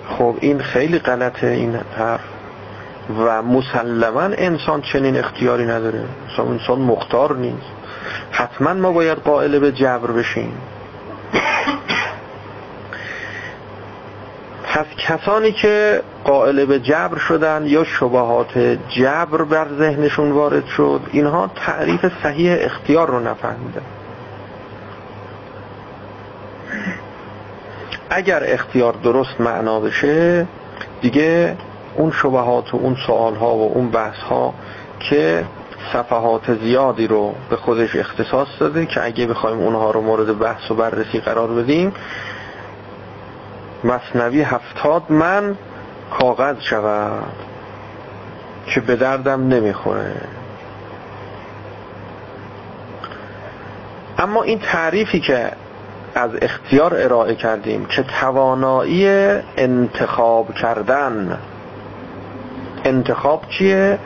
خب 0.09 0.35
این 0.39 0.59
خیلی 0.59 0.99
غلطه 0.99 1.47
این 1.47 1.75
حرف. 1.97 2.21
و 3.19 3.41
مسلما 3.41 4.21
انسان 4.21 4.81
چنین 4.81 5.17
اختیاری 5.17 5.65
نداره. 5.65 6.03
انسان 6.37 6.79
مختار 6.79 7.35
نیست. 7.35 7.71
حتما 8.31 8.73
ما 8.73 8.91
باید 8.91 9.17
قائل 9.17 9.59
به 9.59 9.71
جبر 9.71 10.11
بشیم. 10.11 10.57
پس 14.73 14.85
کسانی 14.97 15.51
که 15.51 16.01
قائل 16.23 16.65
به 16.65 16.79
جبر 16.79 17.17
شدن 17.17 17.63
یا 17.65 17.83
شبهات 17.83 18.57
جبر 18.89 19.43
بر 19.43 19.67
ذهنشون 19.77 20.31
وارد 20.31 20.65
شد 20.65 21.01
اینها 21.11 21.49
تعریف 21.55 22.05
صحیح 22.23 22.57
اختیار 22.59 23.07
رو 23.07 23.19
نفهمیدن. 23.19 23.81
اگر 28.09 28.43
اختیار 28.45 28.93
درست 29.03 29.41
معنا 29.41 29.79
بشه 29.79 30.47
دیگه 31.01 31.57
اون 31.95 32.11
شبهات 32.11 32.73
و 32.73 32.77
اون 32.77 32.97
سوال 33.07 33.35
ها 33.35 33.55
و 33.55 33.71
اون 33.73 33.91
بحث 33.91 34.19
ها 34.19 34.53
که 34.99 35.45
صفحات 35.93 36.53
زیادی 36.53 37.07
رو 37.07 37.35
به 37.49 37.55
خودش 37.55 37.95
اختصاص 37.95 38.47
داده 38.59 38.85
که 38.85 39.05
اگه 39.05 39.27
بخوایم 39.27 39.57
اونها 39.57 39.91
رو 39.91 40.01
مورد 40.01 40.39
بحث 40.39 40.71
و 40.71 40.75
بررسی 40.75 41.19
قرار 41.19 41.47
بدیم 41.47 41.93
مصنوی 43.83 44.41
هفتاد 44.41 45.03
من 45.09 45.55
کاغذ 46.19 46.55
شود 46.59 47.23
که 48.65 48.81
به 48.81 48.95
دردم 48.95 49.47
نمی‌خوره 49.47 50.15
اما 54.17 54.43
این 54.43 54.59
تعریفی 54.59 55.19
که 55.19 55.51
از 56.15 56.31
اختیار 56.41 56.93
ارائه 56.97 57.35
کردیم 57.35 57.85
که 57.85 58.03
توانایی 58.03 59.07
انتخاب 59.57 60.53
کردن 60.53 61.37
انتخاب 62.85 63.43
چیه؟ 63.49 63.99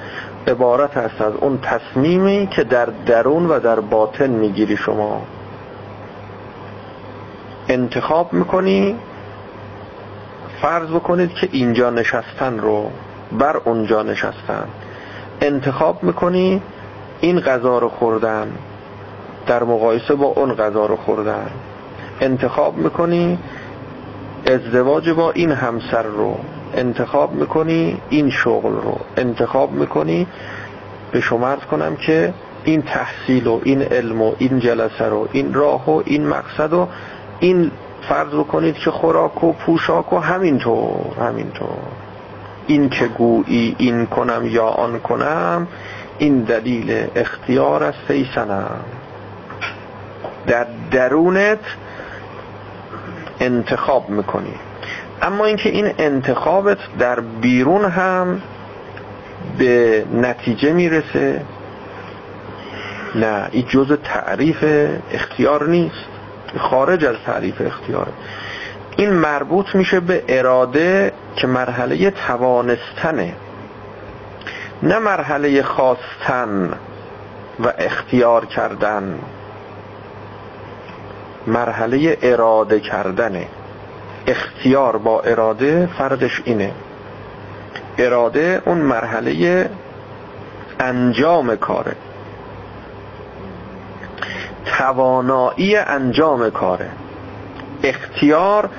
عبارت 0.47 0.97
است 0.97 1.21
از 1.21 1.33
اون 1.33 1.59
تصمیمی 1.61 2.47
که 2.51 2.63
در 2.63 2.85
درون 2.85 3.45
و 3.45 3.59
در 3.59 3.79
باطن 3.79 4.27
می‌گیری 4.29 4.77
شما 4.77 5.21
انتخاب 7.69 8.33
می‌کنی 8.33 8.95
فرض 10.61 10.89
بکنید 10.89 11.33
که 11.33 11.49
اینجا 11.51 11.89
نشستن 11.89 12.59
رو 12.59 12.91
بر 13.31 13.57
اونجا 13.57 14.03
نشستن. 14.03 14.67
انتخاب 15.41 16.03
می‌کنی 16.03 16.61
این 17.21 17.39
غذا 17.39 17.79
رو 17.79 17.89
خوردن 17.89 18.47
در 19.47 19.63
مقایسه 19.63 20.15
با 20.15 20.25
اون 20.25 20.53
غذا 20.53 20.85
رو 20.85 20.95
خوردن. 20.95 21.49
انتخاب 22.21 22.77
می‌کنی 22.77 23.39
ازدواج 24.45 25.09
با 25.09 25.31
این 25.31 25.51
همسر 25.51 26.03
رو. 26.03 26.37
انتخاب 26.73 27.33
می‌کنی 27.33 28.01
این 28.09 28.29
شغل 28.29 28.73
رو. 28.73 28.99
انتخاب 29.17 29.71
می‌کنی 29.71 30.27
به 31.11 31.21
شما 31.21 31.47
ارز 31.47 31.61
کنم 31.71 31.95
که 31.95 32.33
این 32.63 32.81
تحصیل 32.81 33.47
و 33.47 33.59
این 33.63 33.81
علم 33.81 34.21
و 34.21 34.33
این 34.37 34.59
جلسه 34.59 35.05
رو 35.05 35.27
این 35.31 35.53
راه 35.53 35.89
و 35.89 36.01
این 36.05 36.27
مقصد 36.27 36.73
و 36.73 36.87
این 37.39 37.71
فرض 38.09 38.33
بکنید 38.33 38.75
که 38.75 38.91
خوراک 38.91 39.43
و 39.43 39.53
پوشاک 39.53 40.13
و 40.13 40.19
همینطور 40.19 41.15
همینطور. 41.19 41.67
این 42.67 42.89
که 42.89 43.07
گویی 43.07 43.75
این 43.77 44.05
کنم 44.05 44.45
یا 44.45 44.65
آن 44.65 44.99
کنم 44.99 45.67
این 46.17 46.39
دلیل 46.43 47.07
اختیار 47.15 47.83
است 47.83 47.97
سیسنم 48.07 48.79
در 50.47 50.67
درونت 50.91 51.59
انتخاب 53.39 54.09
می‌کنی. 54.09 54.53
اما 55.21 55.45
اینکه 55.45 55.69
این 55.69 55.93
انتخابت 55.97 56.77
در 56.99 57.19
بیرون 57.19 57.85
هم 57.85 58.41
به 59.57 60.05
نتیجه 60.13 60.73
می‌رسه 60.73 61.41
نه 63.15 63.47
این 63.51 63.65
جز 63.69 63.97
تعریف 64.03 64.63
اختیار 65.11 65.67
نیست. 65.67 66.16
خارج 66.57 67.05
از 67.05 67.15
تعریف 67.25 67.61
اختیار 67.61 68.07
این 68.97 69.13
مربوط 69.13 69.75
میشه 69.75 69.99
به 69.99 70.23
اراده 70.27 71.11
که 71.35 71.47
مرحله 71.47 72.11
توانستنه. 72.11 73.33
نه 74.83 74.99
مرحله 74.99 75.63
خواستن 75.63 76.73
و 77.59 77.73
اختیار 77.77 78.45
کردن. 78.45 79.19
مرحله 81.47 82.17
اراده 82.21 82.79
کردنه. 82.79 83.47
اختیار 84.27 84.97
با 84.97 85.21
اراده 85.21 85.89
فرقش 85.97 86.41
اینه. 86.45 86.71
اراده 87.97 88.61
اون 88.65 88.77
مرحله 88.77 89.69
انجام 90.79 91.55
کاره. 91.55 91.95
توانایی 94.77 95.75
انجام 95.75 96.49
کاره. 96.49 96.89
اختیار 97.83 98.69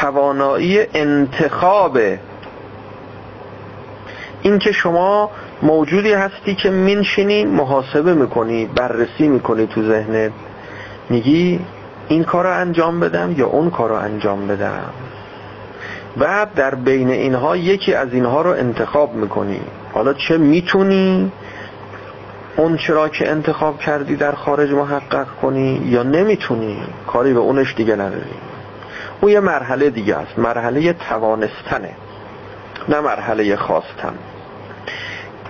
توانایی 0.00 0.86
انتخابه 0.94 2.18
این 4.42 4.58
که 4.58 4.72
شما 4.72 5.30
موجودی 5.62 6.12
هستی 6.12 6.54
که 6.54 6.70
منشینی 6.70 7.44
محاسبه 7.44 8.14
می‌کنی 8.14 8.66
بررسی 8.66 9.28
می‌کنی 9.28 9.66
تو 9.66 9.82
ذهنت. 9.82 10.32
میگی 11.10 11.60
این 12.08 12.24
کار 12.24 12.44
رو 12.44 12.60
انجام 12.60 13.00
بدم 13.00 13.34
یا 13.38 13.46
اون 13.46 13.70
کار 13.70 13.88
رو 13.88 13.94
انجام 13.94 14.46
بدم. 14.46 14.90
بعد 16.16 16.54
در 16.54 16.74
بین 16.74 17.10
اینها 17.10 17.56
یکی 17.56 17.94
از 17.94 18.12
اینها 18.12 18.42
رو 18.42 18.50
انتخاب 18.50 19.14
می‌کنی. 19.14 19.60
حالا 19.92 20.14
چه 20.14 20.38
می‌تونی؟ 20.38 21.32
اون 22.56 22.76
چرا 22.76 23.08
که 23.08 23.30
انتخاب 23.30 23.78
کردی 23.78 24.16
در 24.16 24.32
خارج 24.32 24.70
محقق 24.70 25.26
کنی 25.42 25.82
یا 25.84 26.02
نمی‌تونی 26.02 26.82
کاری 27.06 27.32
به 27.32 27.40
اونش 27.40 27.74
دیگه 27.74 27.96
نداری. 27.96 28.34
اون 29.20 29.32
یه 29.32 29.40
مرحله 29.40 29.90
دیگه 29.90 30.16
است. 30.16 30.38
مرحله 30.38 30.92
توانستنه 30.92 31.94
نه 32.88 33.00
مرحله 33.00 33.56
خواستن. 33.56 34.14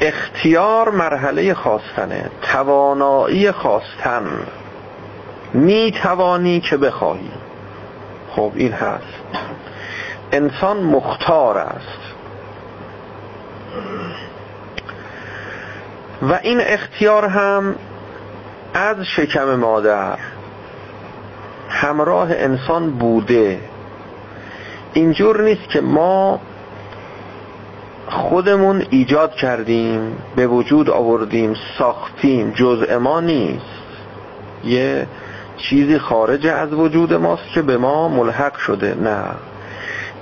اختیار 0.00 0.90
مرحله 0.90 1.54
خواستنه 1.54 2.30
توانایی 2.42 3.52
خواستن. 3.52 4.26
می 5.54 5.94
توانی 6.02 6.60
که 6.60 6.76
بخواهی. 6.76 7.30
خب 8.30 8.52
این 8.54 8.72
هست. 8.72 9.04
انسان 10.32 10.76
مختار 10.76 11.58
است. 11.58 12.14
و 16.22 16.38
این 16.42 16.60
اختیار 16.60 17.24
هم 17.24 17.74
از 18.74 18.96
شکم 19.16 19.54
مادر. 19.54 20.18
همراه 21.68 22.28
انسان 22.30 22.90
بوده. 22.90 23.60
اینجور 24.92 25.42
نیست 25.42 25.68
که 25.68 25.80
ما 25.80 26.40
خودمون 28.06 28.86
ایجاد 28.90 29.34
کردیم 29.34 30.18
به 30.36 30.46
وجود 30.46 30.90
آوردیم 30.90 31.54
ساختیم. 31.78 32.50
جزء 32.50 32.98
ما 32.98 33.20
نیست. 33.20 33.64
یه 34.64 35.06
چیزی 35.56 35.98
خارج 35.98 36.46
از 36.46 36.72
وجود 36.72 37.14
ماست 37.14 37.48
که 37.54 37.62
به 37.62 37.76
ما 37.76 38.08
ملحق 38.08 38.56
شده. 38.56 38.94
نه. 38.94 39.24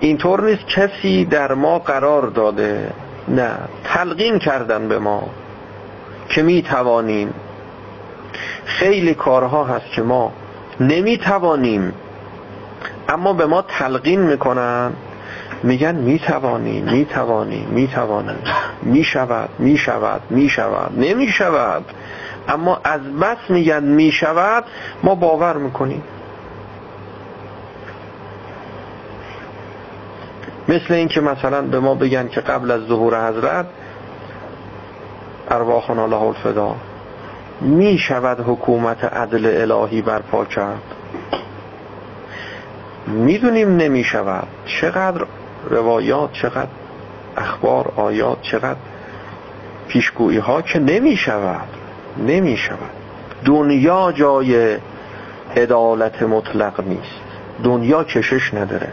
اینطور 0.00 0.44
نیست 0.44 0.66
کسی 0.66 1.24
در 1.24 1.54
ما 1.54 1.78
قرار 1.78 2.26
داده. 2.26 2.90
نه. 3.28 3.50
تلقین 3.84 4.38
کردن 4.38 4.88
به 4.88 4.98
ما. 4.98 5.28
که 6.28 6.42
می 6.42 6.62
توانیم 6.62 7.34
خیلی 8.64 9.14
کارها 9.14 9.64
هست 9.64 9.86
که 9.94 10.02
ما 10.02 10.32
نمی 10.80 11.18
توانیم 11.18 11.92
اما 13.08 13.32
به 13.32 13.46
ما 13.46 13.62
تلقین 13.62 14.20
می‌کنن. 14.20 14.92
میگن 15.62 15.94
می‌توانی 15.94 16.80
می‌توانی 16.80 17.66
می‌توانی. 17.70 18.34
می‌شود 18.82 19.48
می‌شود 19.58 20.20
می‌شود 20.30 20.98
نمی‌شود. 20.98 21.84
اما 22.48 22.80
از 22.84 23.00
بس 23.00 23.36
میگن 23.48 23.84
می‌شود 23.84 24.64
ما 25.02 25.14
باور 25.14 25.56
می‌کنیم. 25.56 26.02
مثل 30.68 30.94
اینکه 30.94 31.20
مثلا 31.20 31.62
به 31.62 31.80
ما 31.80 31.94
بگن 31.94 32.28
که 32.28 32.40
قبل 32.40 32.70
از 32.70 32.80
ظهور 32.80 33.28
حضرت 33.28 33.66
ارواحنا 35.52 36.06
له 36.06 36.22
الفدا. 36.22 36.74
می 37.60 37.98
شود 37.98 38.40
حکومت 38.40 39.04
عدل 39.04 39.70
الهی 39.72 40.02
برپا 40.02 40.44
کرد. 40.44 40.82
می‌دونیم 43.06 43.76
نمی 43.76 44.04
شود 44.04 44.46
چقدر 44.66 45.26
روایات 45.70 46.32
چقدر 46.32 46.70
اخبار 47.36 47.92
آیات 47.96 48.42
چقدر 48.42 48.78
پیشگویی 49.88 50.38
ها 50.38 50.62
که 50.62 50.78
نمی 50.78 51.16
شود 51.16 51.68
نمی 52.18 52.56
شود 52.56 52.90
دنیا 53.44 54.12
جای 54.12 54.78
عدالت 55.56 56.22
مطلق 56.22 56.80
نیست. 56.86 57.22
دنیا 57.64 58.04
کشش 58.04 58.54
نداره. 58.54 58.88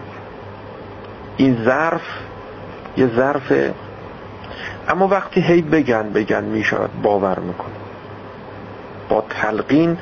این 1.38 1.58
ظرف 1.66 2.02
یه 2.98 3.08
ظرف 3.16 3.54
اما 4.88 5.08
وقتی 5.08 5.42
هی 5.42 5.62
بگن 5.62 6.10
بگن 6.10 6.44
می 6.44 6.64
شود 6.64 7.02
باور 7.02 7.40
می‌کنه 7.40 7.76
با 9.10 9.24
تلقین 9.30 9.98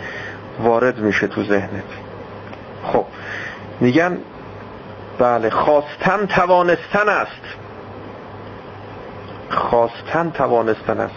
وارد 0.60 0.98
میشه 0.98 1.28
تو 1.28 1.44
ذهنت. 1.44 1.84
خب 2.84 3.06
میگن 3.82 4.18
بله 5.20 5.50
خواستن 5.50 6.26
توانستن 6.26 7.10
است. 7.10 7.42
خواستن 9.50 10.32
توانستن 10.32 11.00
است. 11.00 11.16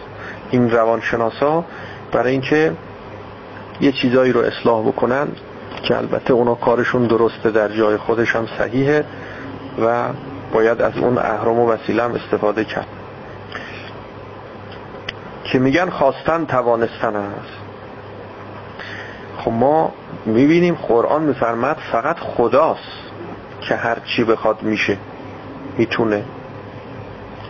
این 0.51 0.71
روانشناسا 0.71 1.65
برای 2.13 2.33
اینکه 2.33 2.73
یه 3.81 3.93
چیزایی 3.93 4.33
رو 4.33 4.41
اصلاح 4.41 4.87
بکنن 4.89 5.29
که 5.83 5.97
البته 5.97 6.33
اونا 6.33 6.55
کارشون 6.55 7.07
درسته 7.07 7.51
در 7.51 7.69
جای 7.69 7.97
خودش 7.97 8.37
هم 8.37 8.47
صحیحه 8.59 9.05
و 9.83 10.09
باید 10.53 10.83
از 10.83 10.97
اون 10.97 11.19
اهرام 11.19 11.59
و 11.59 11.71
وسیله 11.71 12.03
هم 12.03 12.15
استفاده 12.15 12.65
کرد. 12.65 12.87
که 15.53 15.59
میگن 15.59 15.91
خواستن 15.91 16.45
توانستن 16.45 17.17
است. 17.17 17.59
خب 19.39 19.51
ما 19.51 19.93
می‌بینیم 20.27 20.75
قرآن 20.75 21.23
میفرمد 21.23 21.77
فقط 21.93 22.17
خداست 22.19 23.11
که 23.61 23.75
هر 23.75 23.97
چی 24.05 24.25
بخواد 24.25 24.63
میشه 24.63 24.97
می‌تونه. 25.79 26.25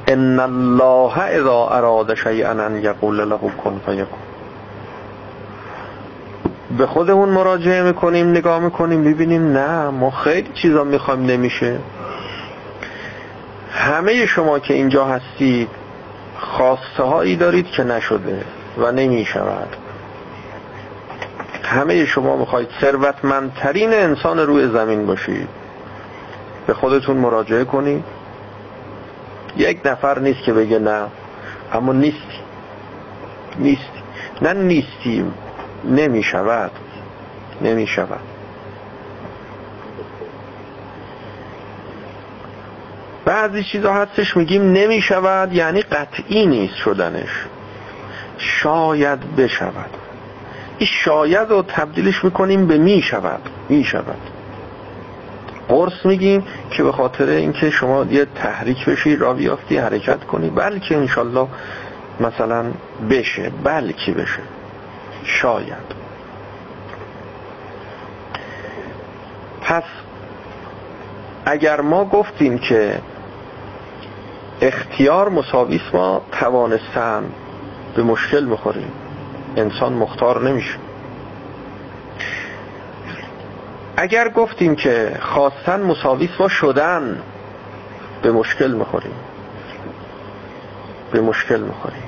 ان 0.06 0.40
الله 0.40 1.18
اذا 1.18 1.68
اراد 1.68 2.14
شیئا 2.14 2.50
ان 2.50 2.76
یقول 2.76 3.28
له 3.28 3.38
کن 3.64 3.80
فیکون. 3.86 4.20
به 6.78 6.86
خودمون 6.86 7.28
مراجعه 7.28 7.82
می‌کنیم 7.82 8.30
نگاه 8.30 8.58
می‌کنیم 8.58 9.00
می‌بینیم 9.00 9.52
نه 9.52 9.90
ما 9.90 10.10
خیلی 10.10 10.50
چیزا 10.54 10.84
می‌خوایم 10.84 11.26
نمیشه. 11.26 11.78
همه 13.72 14.26
شما 14.26 14.58
که 14.58 14.74
اینجا 14.74 15.04
هستید 15.04 15.68
خواسته 16.40 17.02
هایی 17.02 17.36
دارید 17.36 17.66
که 17.66 17.84
نشده 17.84 18.44
و 18.78 18.92
نمی‌شود. 18.92 19.76
همه 21.62 22.04
شما 22.04 22.36
می‌خواید 22.36 22.68
ثروتمندترین 22.80 23.92
انسان 23.92 24.38
روی 24.38 24.68
زمین 24.68 25.06
باشید. 25.06 25.48
به 26.66 26.74
خودتون 26.74 27.16
مراجعه 27.16 27.64
کنید. 27.64 28.04
یک 29.56 29.80
نفر 29.84 30.18
نیست 30.18 30.42
که 30.42 30.52
بگه 30.52 30.78
نه 30.78 31.06
اما 31.72 31.92
نیستی 31.92 32.40
نیستی 33.58 34.02
نه 34.42 34.52
نیستیم. 34.52 35.34
نمی 35.84 36.22
شود 36.22 36.70
نمی 37.60 37.86
شود 37.86 38.20
بعضی 43.24 43.64
چیزا 43.64 43.92
هستش 43.92 44.36
میگیم 44.36 44.72
نمی 44.72 45.02
شود 45.02 45.52
یعنی 45.52 45.82
قطعی 45.82 46.46
نیست 46.46 46.74
شدنش. 46.74 47.30
شاید 48.38 49.36
بشود. 49.36 49.90
این 50.78 50.88
شاید 51.04 51.50
رو 51.50 51.62
تبدیلش 51.62 52.24
می‌کنیم 52.24 52.66
به 52.66 52.78
می 52.78 53.02
شود 53.02 53.40
می 53.68 53.84
شود 53.84 54.20
قرص 55.68 56.04
میگیم 56.04 56.44
که 56.70 56.82
به 56.82 56.92
خاطر 56.92 57.28
اینکه 57.28 57.70
شما 57.70 58.04
یه 58.04 58.24
تحریک 58.24 58.84
بشی 58.84 59.16
را 59.16 59.34
بیافتی 59.34 59.76
حرکت 59.76 60.24
کنی 60.24 60.50
بلکه 60.50 60.96
انشالله 60.96 61.46
مثلا 62.20 62.64
بشه 63.10 63.52
بلکه 63.64 64.12
بشه. 64.12 64.40
شاید. 65.24 66.00
پس 69.62 69.82
اگر 71.44 71.80
ما 71.80 72.04
گفتیم 72.04 72.58
که 72.58 72.98
اختیار 74.60 75.28
مساویس 75.28 75.82
ما 75.92 76.22
توانستن 76.32 77.24
به 77.94 78.02
مشکل 78.02 78.52
بخوریم. 78.52 78.92
انسان 79.56 79.92
مختار 79.92 80.48
نمیشه. 80.48 80.78
اگر 83.96 84.28
گفتیم 84.28 84.76
که 84.76 85.16
خواستن 85.20 85.80
مساویس 85.82 86.30
با 86.38 86.48
شدن 86.48 87.22
به 88.22 88.32
مشکل 88.32 88.70
می‌خوریم. 88.70 89.14
به 91.12 91.20
مشکل 91.20 91.60
می‌خوریم. 91.60 92.02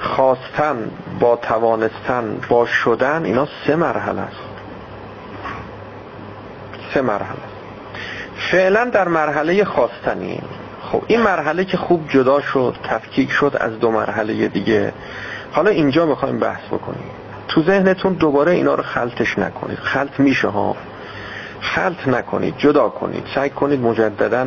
خواستن 0.00 0.90
با 1.20 1.36
توانستن 1.36 2.40
با 2.48 2.66
شدن 2.66 3.24
اینا 3.24 3.48
سه 3.66 3.76
مرحله 3.76 4.20
است. 4.20 4.36
سه 6.94 7.02
مرحله. 7.02 7.38
فعلا 8.50 8.84
در 8.84 9.08
مرحله 9.08 9.64
خواستنی 9.64 10.42
خب 10.92 11.02
این 11.06 11.22
مرحله 11.22 11.64
که 11.64 11.76
خوب 11.76 12.08
جدا 12.08 12.40
شد 12.40 12.76
تفکیک 12.84 13.30
شد 13.30 13.56
از 13.60 13.78
دو 13.78 13.90
مرحله 13.90 14.48
دیگه. 14.48 14.92
حالا 15.52 15.70
اینجا 15.70 16.06
می‌خوایم 16.06 16.38
بحث 16.38 16.66
بکنیم. 16.66 17.10
تو 17.48 17.62
ذهنتون 17.62 18.12
دوباره 18.12 18.52
اینا 18.52 18.74
رو 18.74 18.82
خلطش 18.82 19.38
نکنید. 19.38 19.78
خلط 19.78 20.20
میشه 20.20 20.48
ها. 20.48 20.76
خلط 21.60 22.08
نکنید 22.08 22.54
جدا 22.58 22.88
کنید. 22.88 23.24
سعی 23.34 23.50
کنید 23.50 23.80
مجددا 23.80 24.46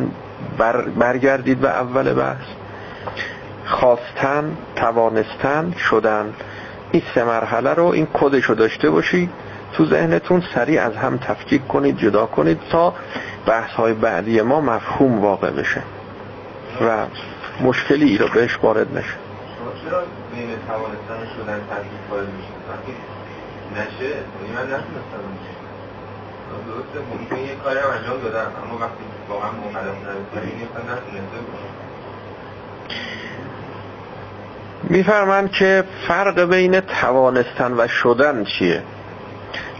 بر 0.58 0.82
برگردید 0.82 1.60
به 1.60 1.68
اول 1.68 2.14
بحث. 2.14 2.44
خواستن 3.66 4.56
توانستن 4.76 5.74
شدن. 5.90 6.34
این 6.92 7.02
سه 7.14 7.24
مرحله 7.24 7.74
رو 7.74 7.84
این 7.84 8.06
کدش 8.12 8.44
رو 8.44 8.54
داشته 8.54 8.90
باشید 8.90 9.30
تو 9.72 9.86
ذهنتون 9.86 10.42
سریع 10.54 10.82
از 10.82 10.96
هم 10.96 11.16
تفکیک 11.16 11.66
کنید 11.66 11.98
جدا 11.98 12.26
کنید 12.26 12.58
تا 12.70 12.94
بحث 13.46 13.70
های 13.70 13.92
بعدی 13.92 14.42
ما 14.42 14.60
مفهوم 14.60 15.20
واقع 15.20 15.50
بشه. 15.50 15.82
و 16.80 17.06
مشکلی 17.60 18.18
رو 18.18 18.28
بهش 18.28 18.58
وارد 18.62 18.98
نشه. 18.98 19.16
چرا 19.84 20.02
بین 20.34 20.48
توانستن 20.68 21.34
شدن 21.36 21.60
تفکیک 21.70 22.10
وارد 22.10 22.26
میشه 22.28 22.52
نشه 23.76 24.04
یعنی 24.04 24.52
من 24.56 24.62
نتونستم 24.62 25.22
درسته 26.66 26.98
ممکن 27.12 27.36
یه 27.36 27.54
کاری 27.54 27.78
هم 27.78 27.90
انجام 27.90 28.20
دادم 28.20 28.50
اما 28.64 28.78
وقتی 28.78 29.04
واقعا 29.28 29.50
نتونسته 29.50 31.38
بودم 31.38 31.92
میفرمند 34.82 35.52
که 35.52 35.84
فرق 36.08 36.40
بین 36.40 36.80
توانستن 36.80 37.72
و 37.72 37.88
شدن 37.88 38.44
چیه؟ 38.44 38.82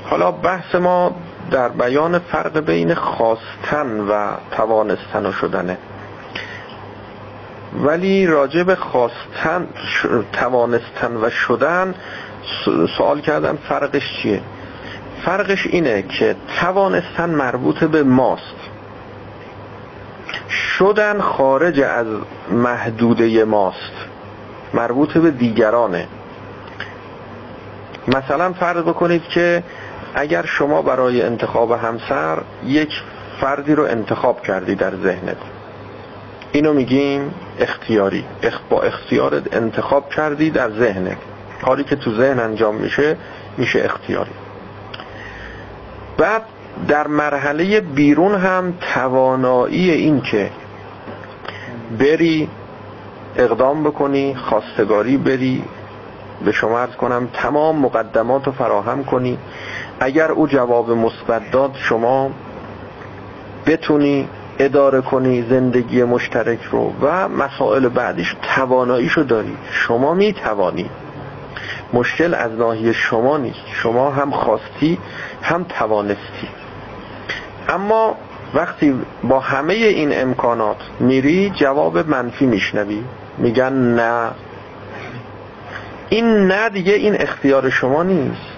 حالا 0.04 0.30
بحث 0.30 0.74
ما 0.74 1.14
در 1.50 1.68
بیان 1.68 2.18
فرق 2.18 2.60
بین 2.60 2.94
خواستن 2.94 4.00
و 4.00 4.30
توانستن 4.50 5.26
و 5.26 5.32
شدنه. 5.32 5.78
ولی 7.74 8.26
راجع 8.26 8.62
به 8.62 8.74
خواستن 8.74 9.68
توانستن 10.32 11.16
و 11.22 11.30
شدن 11.30 11.94
سوال 12.96 13.20
کردم 13.20 13.58
فرقش 13.68 14.22
چیه؟ 14.22 14.40
فرقش 15.24 15.66
اینه 15.66 16.02
که 16.02 16.36
توانستن 16.60 17.30
مربوط 17.30 17.84
به 17.84 18.02
ماست. 18.02 18.56
شدن 20.50 21.20
خارج 21.20 21.80
از 21.80 22.06
محدوده 22.50 23.44
ماست. 23.44 23.92
مربوط 24.74 25.18
به 25.18 25.30
دیگرانه. 25.30 26.08
مثلا 28.08 28.52
فرض 28.52 28.82
بکنید 28.82 29.22
که 29.22 29.62
اگر 30.14 30.46
شما 30.46 30.82
برای 30.82 31.22
انتخاب 31.22 31.72
همسر 31.72 32.38
یک 32.64 33.02
فردی 33.40 33.74
رو 33.74 33.84
انتخاب 33.84 34.42
کردی 34.42 34.74
در 34.74 34.96
ذهنت. 34.96 35.36
اینو 36.52 36.72
میگیم 36.72 37.34
اختیاری. 37.58 38.24
با 38.70 38.82
اختیارت 38.82 39.56
انتخاب 39.56 40.08
کردی 40.10 40.50
در 40.50 40.70
ذهنت. 40.70 41.16
کاری 41.64 41.84
که 41.84 41.96
تو 41.96 42.14
ذهن 42.14 42.40
انجام 42.40 42.74
میشه 42.74 43.16
میشه 43.58 43.84
اختیاری. 43.84 44.30
بعد 46.18 46.42
در 46.88 47.06
مرحله 47.06 47.80
بیرون 47.80 48.34
هم 48.34 48.74
توانایی 48.94 49.90
این 49.90 50.20
که 50.20 50.50
بری 51.98 52.48
اقدام 53.36 53.84
بکنی 53.84 54.34
خواستگاری 54.34 55.16
بری 55.16 55.64
به 56.44 56.52
شما 56.52 56.80
ارز 56.80 56.96
کنم 56.96 57.28
تمام 57.32 57.78
مقدمات 57.78 58.46
رو 58.46 58.52
فراهم 58.52 59.04
کنی. 59.04 59.38
اگر 60.00 60.32
او 60.32 60.46
جواب 60.46 60.90
مثبت 60.90 61.50
داد 61.50 61.74
شما 61.74 62.30
بتونی 63.66 64.28
اداره 64.64 65.00
کنی 65.00 65.46
زندگی 65.50 66.04
مشترک 66.04 66.62
رو 66.62 66.92
و 67.02 67.28
مسائل 67.28 67.88
بعدیش. 67.88 68.36
تواناییشو 68.54 69.22
داری. 69.22 69.56
شما 69.70 70.14
می 70.14 70.32
توانی 70.32 70.90
مشکل 71.92 72.34
از 72.34 72.52
ناحیه 72.52 72.92
شما 72.92 73.38
نیست. 73.38 73.60
شما 73.72 74.10
هم 74.10 74.30
خواستی 74.30 74.98
هم 75.42 75.64
توانستی. 75.64 76.48
اما 77.68 78.16
وقتی 78.54 79.00
با 79.24 79.40
همه 79.40 79.74
این 79.74 80.20
امکانات 80.20 80.76
میری 81.00 81.50
جواب 81.50 82.08
منفی 82.08 82.46
میشنوی. 82.46 83.02
میگن 83.38 83.72
نه. 83.72 84.30
این 86.08 86.46
نه 86.46 86.68
دیگه 86.68 86.92
این 86.92 87.22
اختیار 87.22 87.70
شما 87.70 88.02
نیست. 88.02 88.52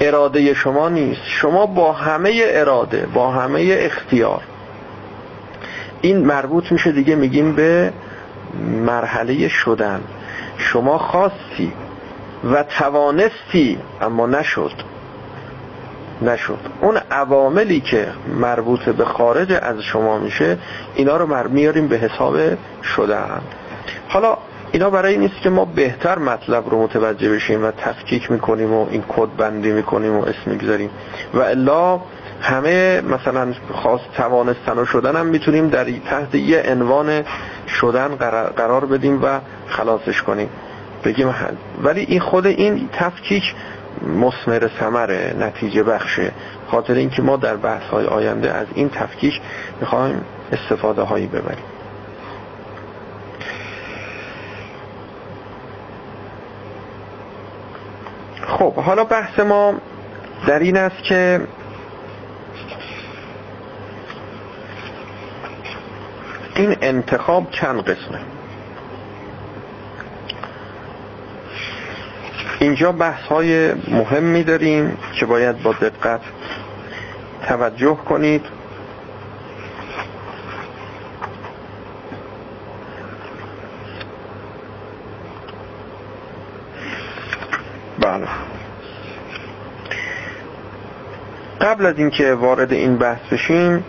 اراده 0.00 0.54
شما 0.54 0.88
نیست. 0.88 1.22
شما 1.24 1.66
با 1.66 1.92
همه 1.92 2.40
اراده 2.44 3.06
با 3.14 3.30
همه 3.30 3.76
اختیار 3.80 4.42
این 6.00 6.26
مربوط 6.26 6.72
میشه 6.72 6.92
دیگه 6.92 7.14
میگیم 7.14 7.52
به 7.52 7.92
مرحله 8.86 9.48
شدن. 9.48 10.00
شما 10.58 10.98
خواستی 10.98 11.72
و 12.52 12.62
توانستی 12.62 13.78
اما 14.02 14.26
نشد. 14.26 14.72
نشد. 16.22 16.58
اون 16.80 16.96
عواملی 17.10 17.80
که 17.80 18.08
مربوط 18.40 18.80
به 18.80 19.04
خارج 19.04 19.52
از 19.62 19.80
شما 19.80 20.18
میشه 20.18 20.58
اینا 20.94 21.16
رو 21.16 21.48
میاریم 21.48 21.88
به 21.88 21.96
حساب 21.96 22.36
شدن. 22.82 23.40
حالا 24.08 24.38
اینا 24.72 24.90
برای 24.90 25.16
نیست 25.16 25.40
که 25.42 25.50
ما 25.50 25.64
بهتر 25.64 26.18
مطلب 26.18 26.70
رو 26.70 26.82
متوجه 26.82 27.30
بشیم 27.30 27.64
و 27.64 27.70
تفکیک 27.70 28.30
می‌کنیم 28.30 28.72
و 28.72 28.86
این 28.90 29.04
کد 29.08 29.28
بندی 29.38 29.72
می‌کنیم 29.72 30.16
و 30.16 30.22
اسم 30.22 30.50
می‌گذاریم. 30.50 30.90
و 31.34 31.40
الا 31.40 32.00
همه 32.40 33.00
مثلا 33.00 33.52
خواست 33.72 34.04
توانستن 34.16 34.78
و 34.78 34.84
شدن 34.84 35.16
هم 35.16 35.26
می‌تونیم 35.26 35.68
در 35.68 35.84
تحت 35.84 36.34
یه 36.34 36.62
عنوان 36.68 37.22
شدن 37.68 38.08
قرار 38.56 38.86
بدیم 38.86 39.22
و 39.22 39.40
خلاصش 39.68 40.22
کنیم. 40.22 40.48
بگیم 41.04 41.34
ولی 41.82 42.00
این 42.00 42.20
خود 42.20 42.46
این 42.46 42.88
تفکیک 42.92 43.54
مسمر 44.20 44.68
سمره 44.80 45.36
نتیجه 45.40 45.82
بخشه. 45.82 46.32
خاطر 46.70 46.94
اینکه 46.94 47.22
ما 47.22 47.36
در 47.36 47.56
بحث 47.56 47.82
های 47.82 48.06
آینده 48.06 48.52
از 48.52 48.66
این 48.74 48.88
تفکیک 48.88 49.40
می‌خوایم 49.80 50.24
استفاده 50.52 51.02
هایی 51.02 51.26
ببریم. 51.26 51.64
خب 58.46 58.74
حالا 58.74 59.04
بحث 59.04 59.38
ما 59.38 59.74
در 60.46 60.58
این 60.58 60.76
است 60.76 61.02
که 61.02 61.40
این 66.56 66.76
انتخاب 66.80 67.50
چند 67.50 67.80
قسمه؟ 67.80 68.18
اینجا 72.60 72.92
بحث 72.92 73.22
های 73.22 73.72
مهمی 73.72 74.44
داریم 74.44 74.98
که 75.20 75.26
باید 75.26 75.62
با 75.62 75.72
دقت 75.72 76.20
توجه 77.48 77.94
کنید. 77.94 78.44
بله. 88.00 88.26
قبل 91.60 91.86
از 91.86 91.98
اینکه 91.98 92.34
وارد 92.34 92.72
این 92.72 92.96
بحث 92.96 93.20
بشیم 93.32 93.84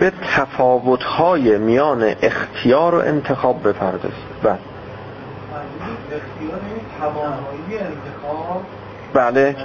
به 0.00 0.12
تفاوت 0.36 1.02
های 1.02 1.58
میان 1.58 2.14
اختیار 2.22 2.94
و 2.94 2.98
انتخاب 2.98 3.68
بپردازیم 3.68 4.12
بله. 4.42 4.58
بله. 9.14 9.56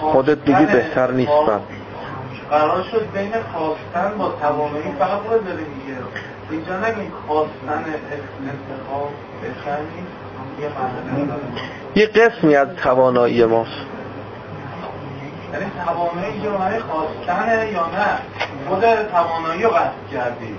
خودت 0.00 0.38
بگی 0.38 0.66
بهتر 0.66 1.10
نیست 1.10 1.30
بله. 1.30 1.60
قرار 2.50 2.82
شد 2.82 3.06
بین 3.14 3.32
خواستن 3.52 4.18
با 4.18 4.32
توانایی 4.40 4.92
فقط 4.98 5.20
باید 5.20 5.44
داره 5.44 5.62
اینجا 6.50 6.78
نگیم 6.78 7.12
خواستن 7.26 7.84
انتخاب 8.44 9.10
بهتر 9.42 9.76
نیست. 9.96 10.24
یه 11.94 12.06
قسمی 12.06 12.56
از 12.56 12.68
توانایی 12.82 13.44
ماست. 13.44 13.70
یعنی 15.54 15.70
توانایی 15.86 16.40
که 16.40 16.48
خواستن 16.80 17.68
یا 17.72 17.86
نه 17.86 18.18
خود 18.68 18.84
توانایی 19.12 19.62
رو 19.62 19.70
قصد 19.70 19.92
کردی. 20.12 20.58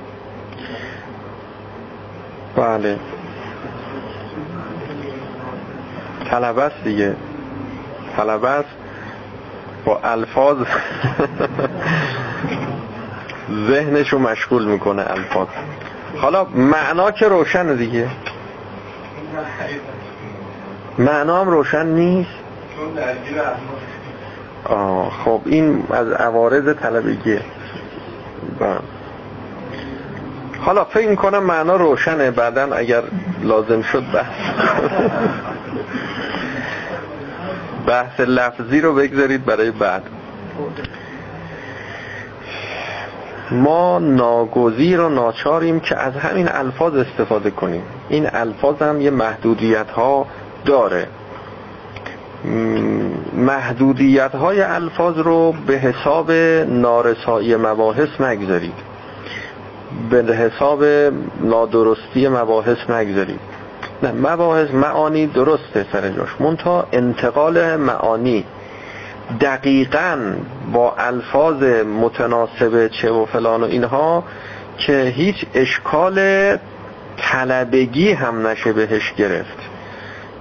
بله. 2.55 2.99
طلبه 6.29 6.61
است 6.61 6.83
دیگه. 6.83 7.15
طلبه 8.17 8.49
است 8.49 8.69
با 9.85 9.99
الفاظ. 10.03 10.57
ذهنشو 13.67 14.19
مشغول 14.19 14.65
می‌کنه 14.65 15.05
الفاظ. 15.11 15.47
حالا 16.17 16.43
معنا 16.43 17.11
که 17.11 17.27
روشن 17.27 17.75
دیگه. 17.75 18.09
معنا 20.97 21.41
هم 21.41 21.49
روشن 21.49 21.85
نیست. 21.85 22.29
خب 25.25 25.41
این 25.45 25.83
از 25.91 26.11
عوارض 26.11 26.75
طلبگیه 26.75 27.41
بله 28.59 28.79
حالا 30.59 30.83
فکر 30.83 31.15
کنم 31.15 31.43
معنا 31.43 31.75
روشنه 31.75 32.31
بعدا 32.31 32.75
اگر 32.75 33.03
لازم 33.43 33.81
شد 33.81 34.03
بحث. 34.13 34.35
بحث 37.87 38.19
لفظی 38.19 38.81
رو 38.81 38.93
بگذارید 38.93 39.45
برای 39.45 39.71
بعد. 39.71 40.03
ما 43.51 43.99
ناگزیر 43.99 45.01
و 45.01 45.09
ناچاریم 45.09 45.79
که 45.79 45.97
از 45.97 46.13
همین 46.13 46.49
الفاظ 46.51 46.95
استفاده 46.95 47.51
کنیم. 47.51 47.83
این 48.09 48.29
الفاظ 48.33 48.81
هم 48.81 49.01
یه 49.01 49.09
محدودیت 49.09 49.89
ها 49.89 50.25
داره 50.65 51.07
محدودیت 53.35 54.35
های 54.35 54.61
الفاظ 54.61 55.17
رو 55.17 55.51
به 55.67 55.73
حساب 55.73 56.31
نارسایی 56.67 57.55
مباحث 57.55 58.21
نگذارید. 58.21 58.95
به 60.09 60.35
حساب 60.35 60.83
نادرستی 61.41 62.27
مباحث 62.27 62.89
نگذارید. 62.89 63.39
نه 64.03 64.11
مباحث 64.11 64.69
معانی 64.71 65.27
درسته 65.27 65.85
سر 65.91 66.09
جاش. 66.09 66.29
منتها 66.39 66.87
انتقال 66.91 67.75
معانی 67.75 68.45
دقیقا 69.41 70.17
با 70.73 70.93
الفاظ 70.97 71.63
متناسب 72.01 72.87
چه 72.87 73.11
و 73.11 73.25
فلان 73.25 73.63
و 73.63 73.65
اینها 73.65 74.23
که 74.77 75.13
هیچ 75.15 75.45
اشکال 75.53 76.19
طلبگی 77.17 78.11
هم 78.11 78.47
نشه 78.47 78.73
بهش 78.73 79.13
گرفت. 79.13 79.57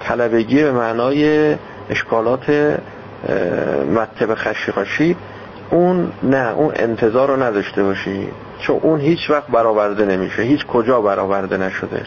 طلبگی 0.00 0.62
به 0.62 0.72
معنای 0.72 1.56
اشکالات 1.90 2.50
مطب 3.94 4.34
خشی 4.34 5.16
اون 5.70 6.12
نه 6.22 6.52
اون 6.56 6.72
انتظار 6.76 7.28
رو 7.28 7.42
نداشته 7.42 7.82
باشی. 7.82 8.28
چون 8.60 8.80
اون 8.82 9.00
هیچ 9.00 9.30
وقت 9.30 9.46
برآورده 9.46 10.06
نمیشه 10.06 10.42
هیچ 10.42 10.66
کجا 10.66 11.00
برآورده 11.00 11.56
نشده. 11.56 12.02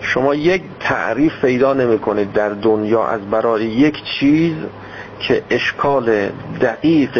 شما 0.00 0.34
یک 0.34 0.62
تعریف 0.80 1.40
پیدا 1.40 1.72
نمی 1.72 1.98
کنید 1.98 2.32
در 2.32 2.48
دنیا 2.48 3.06
از 3.06 3.20
برای 3.30 3.64
یک 3.64 4.02
چیز 4.04 4.54
که 5.18 5.42
اشکال 5.50 6.28
دقیق 6.60 7.14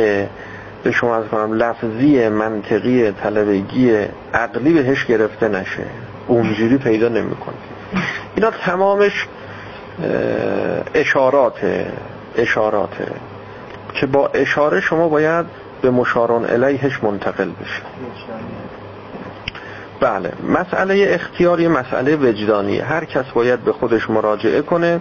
به 0.82 0.92
شما 0.92 1.16
از 1.16 1.24
کنم 1.24 1.52
لفظی 1.52 2.28
منطقی 2.28 3.10
طلبگی 3.12 3.92
عقلی 4.34 4.72
بهش 4.72 5.04
گرفته 5.04 5.48
نشه. 5.48 5.84
اونجوری 6.26 6.78
پیدا 6.78 7.08
نمی 7.08 7.34
کنید 7.34 7.58
اینا 8.34 8.50
تمامش 8.50 9.26
اشارات 10.94 11.86
اشارات. 12.36 12.96
که 13.94 14.06
با 14.06 14.28
اشاره 14.28 14.80
شما 14.80 15.08
باید 15.08 15.46
به 15.82 15.90
مشارون 15.90 16.44
الیهش 16.44 17.04
منتقل 17.04 17.50
بشه 17.50 17.82
بله. 20.00 20.32
مسئله 20.48 21.06
اختیاری 21.10 21.68
مسئله 21.68 22.16
وجدانی 22.16 22.78
هر 22.78 23.04
کس 23.04 23.24
باید 23.34 23.60
به 23.60 23.72
خودش 23.72 24.10
مراجعه 24.10 24.62
کنه 24.62 25.00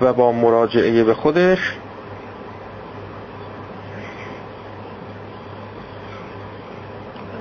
و 0.00 0.12
با 0.12 0.32
مراجعه 0.32 1.04
به 1.04 1.14
خودش 1.14 1.76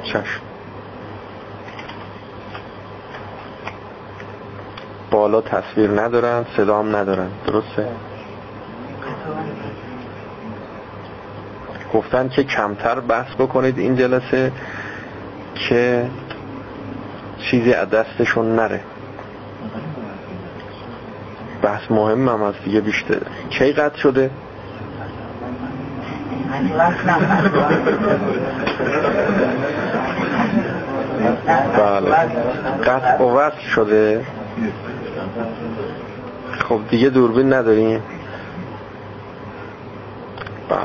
چشم. 0.03 0.46
بالا 5.17 5.41
تصویر 5.41 6.01
ندارن 6.01 6.45
صدام 6.57 6.95
ندارن. 6.95 7.27
درسته؟ 7.47 7.87
گفتن 11.93 12.29
که 12.29 12.43
کمتر 12.43 12.99
بحث 12.99 13.33
بکنید 13.39 13.77
این 13.79 13.95
جلسه 13.95 14.51
که 15.55 16.05
چیزی 17.39 17.73
از 17.73 17.89
دستشون 17.89 18.55
نره. 18.55 18.81
بحث 21.61 21.91
مهم 21.91 22.29
هم 22.29 22.43
هست 22.43 22.63
دیگه 22.63 22.81
بیشتر. 22.81 23.21
کی 23.49 23.73
قطع 23.73 23.97
شده؟ 23.97 24.29
بله. 31.77 32.11
قطع 32.85 33.23
و 33.23 33.37
وصل 33.37 33.59
شده؟ 33.75 34.25
خب 36.69 36.79
دیگه 36.89 37.09
دوربین 37.09 37.53
نداریم. 37.53 38.03
بله. 40.69 40.79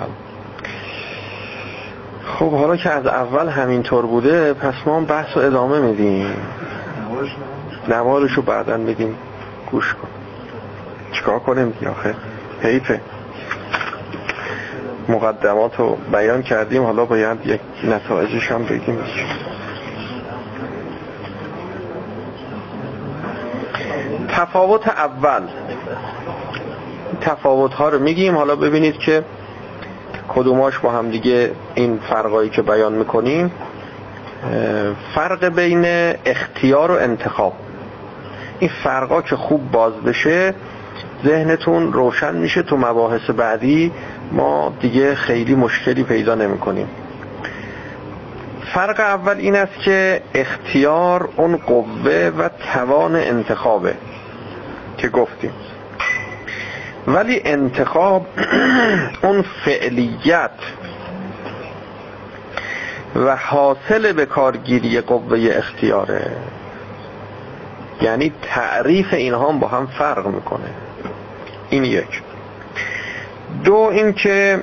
خب 2.24 2.50
حالا 2.50 2.76
که 2.76 2.90
از 2.90 3.06
اول 3.06 3.48
همینطور 3.48 4.06
بوده 4.06 4.52
پس 4.52 4.74
ما 4.86 5.00
بحث 5.00 5.36
رو 5.36 5.42
ادامه 5.42 5.80
میدیم. 5.80 6.36
نوارش 7.88 8.32
رو 8.32 8.42
بعدا 8.42 8.78
بدیم 8.78 9.16
گوش 9.70 9.94
کن. 9.94 10.08
چیکار 11.12 11.38
کنیم 11.38 11.70
دیگه 11.70 11.90
آخه؟ 11.90 12.14
حیفه. 12.62 13.00
مقدمات 15.08 15.76
رو 15.80 15.98
بیان 16.12 16.42
کردیم 16.42 16.84
حالا 16.84 17.04
باید 17.04 17.46
یک 17.46 17.60
نتایجش 17.84 18.52
هم 18.52 18.64
بگیم 18.64 18.98
تفاوت 24.32 24.88
اول. 24.88 25.42
تفاوت 27.20 27.74
ها 27.74 27.88
رو 27.88 27.98
میگیم. 27.98 28.36
حالا 28.36 28.56
ببینید 28.56 28.98
که 28.98 29.24
کدوماش 30.28 30.78
با 30.78 30.90
هم 30.90 31.10
دیگه 31.10 31.52
این 31.74 31.98
فرقایی 32.10 32.50
که 32.50 32.62
بیان 32.62 32.92
می‌کنیم 32.92 33.52
فرق 35.14 35.44
بین 35.44 35.84
اختیار 36.26 36.90
و 36.90 36.94
انتخاب. 36.94 37.52
این 38.58 38.70
فرقا 38.84 39.22
که 39.22 39.36
خوب 39.36 39.70
باز 39.70 39.92
بشه 39.92 40.54
ذهنتون 41.24 41.92
روشن 41.92 42.34
میشه. 42.34 42.62
تو 42.62 42.76
مباحث 42.76 43.30
بعدی 43.30 43.92
ما 44.32 44.72
دیگه 44.80 45.14
خیلی 45.14 45.54
مشکلی 45.54 46.04
پیدا 46.04 46.34
نمی 46.34 46.58
کنیم 46.58 46.88
فرق 48.74 49.00
اول 49.00 49.36
این 49.36 49.56
است 49.56 49.78
که 49.84 50.22
اختیار 50.34 51.28
اون 51.36 51.56
قوه 51.56 52.32
و 52.38 52.48
توان 52.72 53.16
انتخابه. 53.16 53.94
که 55.02 55.08
گفتیم. 55.08 55.52
ولی 57.06 57.42
انتخاب 57.44 58.26
اون 59.22 59.44
فعلیت 59.64 60.50
و 63.16 63.36
حاصل 63.36 64.12
به 64.12 64.26
کارگیری 64.26 65.00
قوه 65.00 65.50
اختیاره. 65.52 66.36
یعنی 68.00 68.32
تعریف 68.42 69.14
اینها 69.14 69.52
با 69.52 69.68
هم 69.68 69.86
فرق 69.86 70.26
می‌کنه. 70.26 70.70
این 71.70 71.84
یک. 71.84 72.22
دو 73.64 73.74
اینکه 73.74 74.62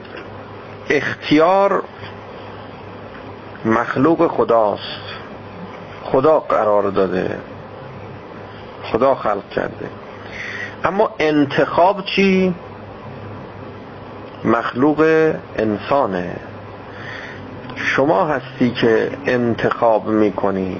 اختیار 0.89 1.83
مخلوق 3.65 4.27
خداست. 4.27 5.01
خدا 6.03 6.39
قرار 6.39 6.83
داده. 6.83 7.37
خدا 8.83 9.15
خلق 9.15 9.49
کرده. 9.49 9.89
اما 10.83 11.09
انتخاب 11.19 12.05
چی؟ 12.05 12.53
مخلوق 14.45 15.31
انسانه. 15.57 16.35
شما 17.75 18.25
هستی 18.25 18.71
که 18.71 19.11
انتخاب 19.25 20.07
می‌کنی. 20.07 20.77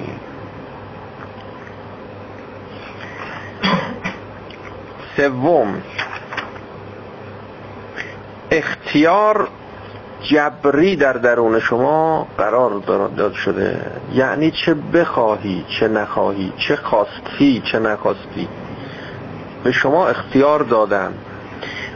سوم 5.16 5.82
اختیار 8.50 9.48
جبری 10.22 10.96
در 10.96 11.12
درون 11.12 11.60
شما 11.60 12.26
قرار 12.38 12.70
داد 13.16 13.32
شده. 13.32 13.92
یعنی 14.12 14.50
چه 14.50 14.74
بخواهی 14.74 15.64
چه 15.80 15.88
نخواهی 15.88 16.52
چه 16.68 16.76
خواستی 16.76 17.62
چه 17.72 17.78
نخواستی. 17.78 18.48
به 19.64 19.72
شما 19.72 20.08
اختیار 20.08 20.62
دادن 20.62 21.14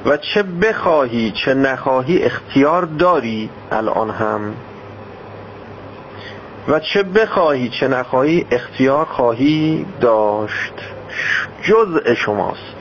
و 0.06 0.16
چه 0.16 0.42
بخواهی 0.42 1.32
چه 1.44 1.54
نخواهی 1.54 2.22
اختیار 2.22 2.84
داری 2.84 3.50
الان 3.72 4.10
هم؟ 4.10 4.54
و 6.68 6.80
چه 6.80 7.02
بخواهی 7.02 7.68
چه 7.68 7.88
نخواهی 7.88 8.46
اختیار 8.50 9.04
خواهی 9.04 9.86
داشت؟ 10.00 10.72
جزء 11.62 12.14
شماست. 12.14 12.76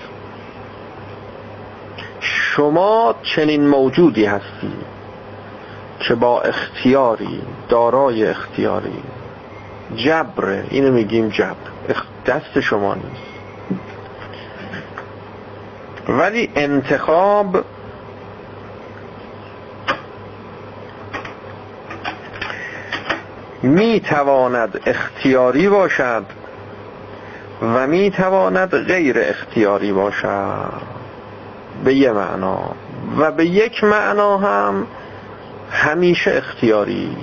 شما 2.19 3.15
چنین 3.23 3.67
موجودی 3.67 4.25
هستی 4.25 4.73
که 5.99 6.15
با 6.15 6.41
اختیاری 6.41 7.41
دارای 7.69 8.25
اختیاری. 8.25 9.03
جبره 9.95 10.65
اینو 10.69 10.91
میگیم 10.91 11.29
جبر. 11.29 11.55
دست 12.25 12.59
شما 12.59 12.95
نیست. 12.95 13.32
ولی 16.07 16.51
انتخاب 16.55 17.63
می 23.63 23.99
تواند 23.99 24.81
اختیاری 24.85 25.69
باشد 25.69 26.25
و 27.61 27.87
می 27.87 28.11
تواند 28.11 28.75
غیر 28.77 29.19
اختیاری 29.19 29.91
باشد. 29.91 30.73
به 31.83 31.93
یه 31.93 32.11
معنا. 32.11 32.71
و 33.17 33.31
به 33.31 33.45
یک 33.45 33.83
معنا 33.83 34.37
هم 34.37 34.87
همیشه 35.71 36.31
اختیاری 36.31 37.17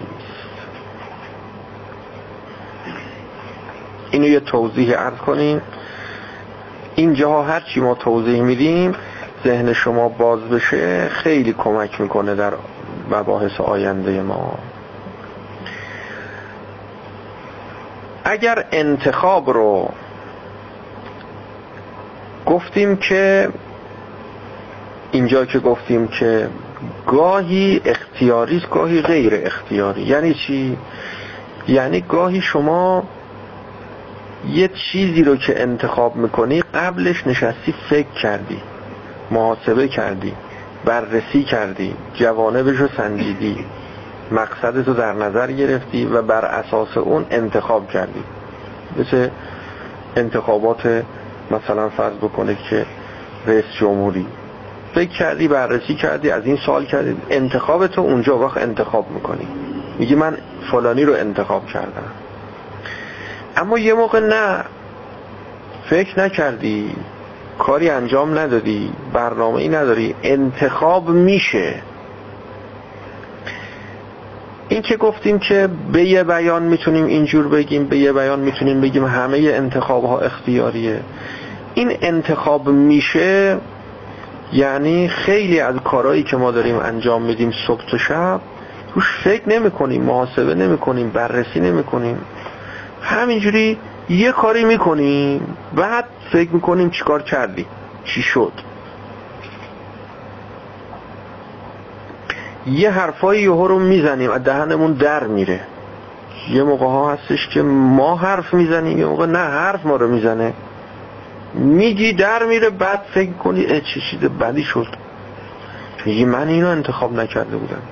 اینو 4.10 4.26
یه 4.26 4.40
توضیح 4.40 4.94
عرض 4.94 5.18
کنیم 5.18 5.62
اینجاها 7.00 7.42
هرچی 7.42 7.80
ما 7.80 7.94
توضیح 7.94 8.42
میدیم 8.42 8.94
ذهن 9.44 9.72
شما 9.72 10.08
باز 10.08 10.40
بشه 10.40 11.08
خیلی 11.08 11.52
کمک 11.52 12.00
می‌کنه 12.00 12.34
در 12.34 12.52
مباحث 13.10 13.60
آینده 13.60 14.22
ما 14.22 14.58
اگر 18.24 18.64
انتخاب 18.72 19.50
رو 19.50 19.88
گفتیم 22.46 22.96
که 22.96 23.48
اینجا 25.12 25.44
که 25.44 25.58
گفتیم 25.58 26.08
که 26.08 26.48
گاهی 27.06 27.80
اختیاری 27.84 28.62
گاهی 28.70 29.02
غیر 29.02 29.40
اختیاری 29.46 30.02
یعنی 30.02 30.34
چی؟ 30.34 30.78
یعنی 31.68 32.00
گاهی 32.00 32.40
شما 32.40 33.04
یه 34.48 34.68
چیزی 34.68 35.22
رو 35.22 35.36
که 35.36 35.62
انتخاب 35.62 36.16
می‌کنی 36.16 36.62
قبلش 36.62 37.26
نشستی 37.26 37.74
فکر 37.90 38.10
کردی 38.22 38.62
محاسبه 39.30 39.88
کردی 39.88 40.32
بررسی 40.84 41.42
کردی 41.42 41.94
جوانبش 42.14 42.76
رو 42.76 42.88
سنجیدی 42.96 43.64
مقصدت 44.32 44.88
رو 44.88 44.94
در 44.94 45.12
نظر 45.12 45.52
گرفتی 45.52 46.04
و 46.04 46.22
بر 46.22 46.44
اساس 46.44 46.96
اون 46.96 47.26
انتخاب 47.30 47.88
کردی. 47.88 48.22
مثل 48.98 49.28
انتخابات 50.16 51.04
مثلا 51.50 51.88
فرض 51.88 52.16
بکنه 52.16 52.56
که 52.70 52.86
رئیس 53.46 53.64
جمهوری. 53.80 54.26
فکر 54.94 55.10
کردی 55.10 55.48
بررسی 55.48 55.94
کردی 55.94 56.30
از 56.30 56.46
این 56.46 56.58
سال 56.66 56.84
کردی 56.84 57.16
انتخاب 57.30 57.86
تو 57.86 58.00
اونجا 58.00 58.38
وقت 58.38 58.56
انتخاب 58.56 59.10
می‌کنی. 59.10 59.48
میگی 59.98 60.14
من 60.14 60.36
فلانی 60.70 61.04
رو 61.04 61.14
انتخاب 61.14 61.66
کردم. 61.66 62.29
اما 63.56 63.78
یه 63.78 63.94
موقع 63.94 64.20
نه. 64.20 64.64
فکر 65.90 66.20
نکردی. 66.20 66.94
کاری 67.58 67.90
انجام 67.90 68.38
ندادی. 68.38 68.92
برنامه 69.12 69.56
ای 69.56 69.68
نداری. 69.68 70.14
انتخاب 70.22 71.08
میشه. 71.08 71.74
این 74.68 74.82
که 74.82 74.96
گفتیم 74.96 75.38
که 75.38 75.68
به 75.92 76.04
یه 76.04 76.24
بیان 76.24 76.62
می‌تونیم 76.62 77.04
اینجور 77.04 77.48
بگیم 77.48 77.84
به 77.84 77.98
یه 77.98 78.12
بیان 78.12 78.40
می‌تونیم 78.40 78.80
بگیم 78.80 79.04
همه 79.04 79.38
انتخاب 79.38 80.04
ها 80.04 80.18
اختیاریه. 80.18 81.00
این 81.74 81.96
انتخاب 82.02 82.68
میشه 82.68 83.58
یعنی 84.52 85.08
خیلی 85.08 85.60
از 85.60 85.74
کارهایی 85.84 86.22
که 86.22 86.36
ما 86.36 86.50
داریم 86.50 86.78
انجام 86.78 87.22
میدیم 87.22 87.52
صبح 87.66 87.90
تا 87.90 87.98
شب 87.98 88.40
روش 88.94 89.04
فکر 89.24 89.48
نمی 89.48 89.70
کنیم 89.70 90.02
محاسبه 90.02 90.54
نمی 90.54 90.78
کنیم 90.78 91.10
بررسی 91.10 91.60
نمی 91.60 91.82
کنیم 91.82 92.18
همینجوری 93.02 93.78
یه 94.08 94.32
کاری 94.32 94.64
می‌کنیم 94.64 95.56
بعد 95.74 96.04
فکر 96.32 96.50
می‌کنیم 96.50 96.90
چیکار 96.90 97.22
کردی 97.22 97.66
چی 98.04 98.22
شد. 98.22 98.52
یه 102.66 102.90
حرفایی 102.90 103.42
یه 103.42 103.66
رو 103.66 103.78
می‌زنیم 103.78 104.30
از 104.30 104.42
دهنمون 104.42 104.92
در 104.92 105.26
میره. 105.26 105.60
یه 106.50 106.62
موقع 106.62 106.86
ها 106.86 107.12
هستش 107.12 107.48
که 107.48 107.62
ما 107.62 108.16
حرف 108.16 108.54
می‌زنیم 108.54 108.98
یه 108.98 109.06
موقع 109.06 109.26
نه 109.26 109.38
حرف 109.38 109.86
ما 109.86 109.96
رو 109.96 110.08
می‌زنه. 110.08 110.52
میگی 111.54 112.12
در 112.12 112.46
میره 112.46 112.70
بعد 112.70 113.00
فکر 113.14 113.32
کنی 113.32 113.66
چه 113.66 114.00
چیز 114.10 114.20
بدی 114.20 114.62
شد. 114.62 114.86
میگی 116.04 116.24
من 116.24 116.48
اینو 116.48 116.68
انتخاب 116.68 117.12
نکرده 117.12 117.56
بودم. 117.56 117.82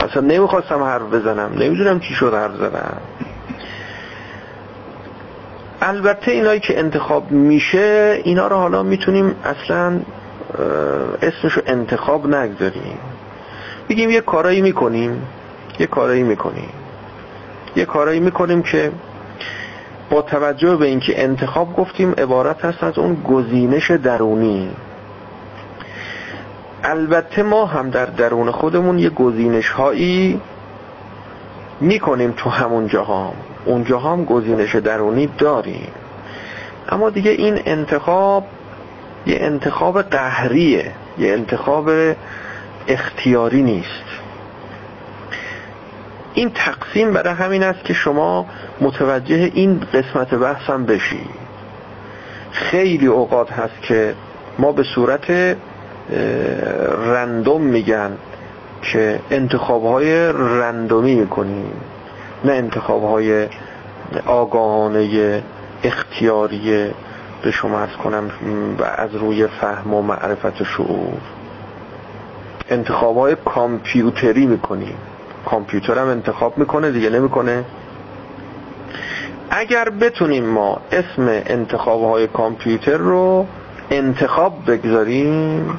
اصلا 0.00 0.22
نمی‌خواستم 0.22 0.82
حرف 0.82 1.02
بزنم 1.02 1.50
نمی‌دونم 1.58 2.00
چی 2.00 2.14
شد 2.14 2.34
حرف 2.34 2.54
زدم 2.56 2.96
البته 5.86 6.30
اینایی 6.30 6.60
که 6.60 6.78
انتخاب 6.78 7.30
میشه 7.30 8.20
اینا 8.24 8.46
رو 8.46 8.56
حالا 8.56 8.82
می‌تونیم 8.82 9.36
اصلا 9.44 10.00
اسمشو 11.22 11.60
انتخاب 11.66 12.26
نگذاریم. 12.26 12.98
بگیم 13.88 14.10
یه 14.10 14.20
کارایی 14.20 14.62
می‌کنیم 14.62 15.22
یه 15.78 15.86
کارایی 15.86 16.22
می‌کنیم. 16.22 16.68
یه 17.76 17.84
کارایی 17.84 18.20
می‌کنیم 18.20 18.62
که 18.62 18.92
با 20.10 20.22
توجه 20.22 20.76
به 20.76 20.86
اینکه 20.86 21.22
انتخاب 21.22 21.76
گفتیم 21.76 22.12
عبارت 22.12 22.64
هست 22.64 22.84
از 22.84 22.98
اون 22.98 23.14
گزینش 23.14 23.90
درونی. 23.90 24.70
البته 26.84 27.42
ما 27.42 27.66
هم 27.66 27.90
در 27.90 28.06
درون 28.06 28.50
خودمون 28.50 28.98
یه 28.98 29.10
گزینش 29.10 29.68
هایی 29.68 30.40
می‌کنیم 31.80 32.34
تو 32.36 32.50
همون 32.50 32.86
جاها 32.86 33.32
اونجا 33.64 33.98
هم 33.98 34.24
گزینش 34.24 34.76
درونی 34.76 35.26
داریم. 35.38 35.92
اما 36.88 37.10
دیگه 37.10 37.30
این 37.30 37.60
انتخاب 37.66 38.44
یه 39.26 39.36
انتخاب 39.40 40.02
قهریه 40.02 40.92
یه 41.18 41.32
انتخاب 41.32 41.90
اختیاری 42.88 43.62
نیست. 43.62 44.04
این 46.34 46.50
تقسیم 46.50 47.12
برای 47.12 47.34
همین 47.34 47.62
است 47.62 47.84
که 47.84 47.94
شما 47.94 48.46
متوجه 48.80 49.50
این 49.54 49.80
قسمت 49.94 50.34
بحثم 50.34 50.84
بشی 50.84 51.26
خیلی 52.52 53.06
اوقات 53.06 53.52
هست 53.52 53.82
که 53.82 54.14
ما 54.58 54.72
به 54.72 54.82
صورت 54.82 55.56
رندوم 57.06 57.62
میگن 57.62 58.10
که 58.82 59.20
انتخاب 59.30 59.84
های 59.84 60.32
رندومی 60.32 61.14
می‌کنیم. 61.14 61.72
نه 62.44 62.52
انتخاب 62.52 63.04
های 63.04 63.48
آگاهانه 64.26 65.42
اختیاری 65.84 66.90
به 67.42 67.50
شما 67.50 67.80
از 67.80 67.90
کنم 68.04 68.30
و 68.78 68.84
از 68.84 69.14
روی 69.14 69.46
فهم 69.46 69.94
و 69.94 70.02
معرفت 70.02 70.60
و 70.60 70.64
شعور. 70.64 71.20
انتخاب 72.70 73.16
های 73.16 73.36
کامپیوتری 73.44 74.46
می‌کنیم 74.46 74.96
کامپیوتر 75.46 75.98
هم 75.98 76.08
انتخاب 76.08 76.58
می‌کنه 76.58 76.90
دیگه 76.90 77.10
نمی‌کنه. 77.10 77.64
اگر 79.50 79.90
بتونیم 79.90 80.44
ما 80.44 80.80
اسم 80.92 81.42
انتخاب 81.46 82.04
های 82.04 82.26
کامپیوتر 82.26 82.96
رو 82.96 83.46
انتخاب 83.90 84.70
بگذاریم 84.70 85.78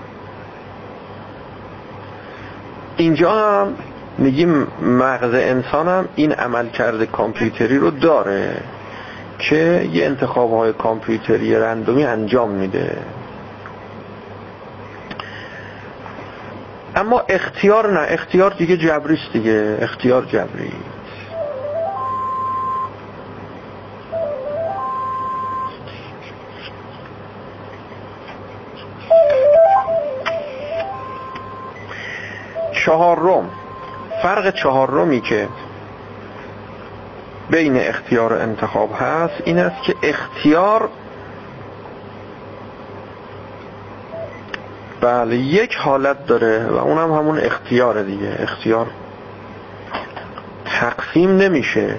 اینجا 2.98 3.32
هم 3.32 3.74
میگیم 4.18 4.68
مغز 4.82 5.34
انسان 5.34 5.88
هم 5.88 6.08
این 6.16 6.32
عمل 6.32 6.70
کرده 6.70 7.06
کامپیوتری 7.06 7.78
رو 7.78 7.92
داره 7.92 8.58
که 9.40 9.90
یه 9.94 10.06
انتخاب 10.06 10.52
های 10.52 10.74
کامپیوتری 10.74 11.56
رندومی 11.56 12.04
انجام 12.04 12.52
میده. 12.52 12.98
اما 16.96 17.24
اختیار 17.30 17.94
نه. 17.94 18.08
اختیار 18.10 18.54
دیگه 18.54 18.78
جبریست 18.78 19.34
دیگه. 19.34 19.78
اختیار 19.82 20.26
جبری. 20.26 20.72
چهارم. 32.86 33.50
فرق 34.26 34.56
چهارمی 34.56 35.22
که 35.22 35.48
بین 37.50 37.78
اختیار 37.78 38.34
و 38.34 38.40
انتخاب 38.40 38.90
هست 39.00 39.34
این 39.46 39.60
است 39.60 39.84
که 39.84 39.96
اختیار 40.04 40.90
بله 45.02 45.36
یک 45.36 45.76
حالت 45.76 46.26
داره 46.26 46.66
و 46.66 46.76
اونم 46.76 47.14
هم 47.14 47.20
همون 47.20 47.40
اختیار 47.40 48.04
دیگه. 48.04 48.36
اختیار 48.40 48.88
تقسیم 50.66 51.38
نمیشه 51.38 51.98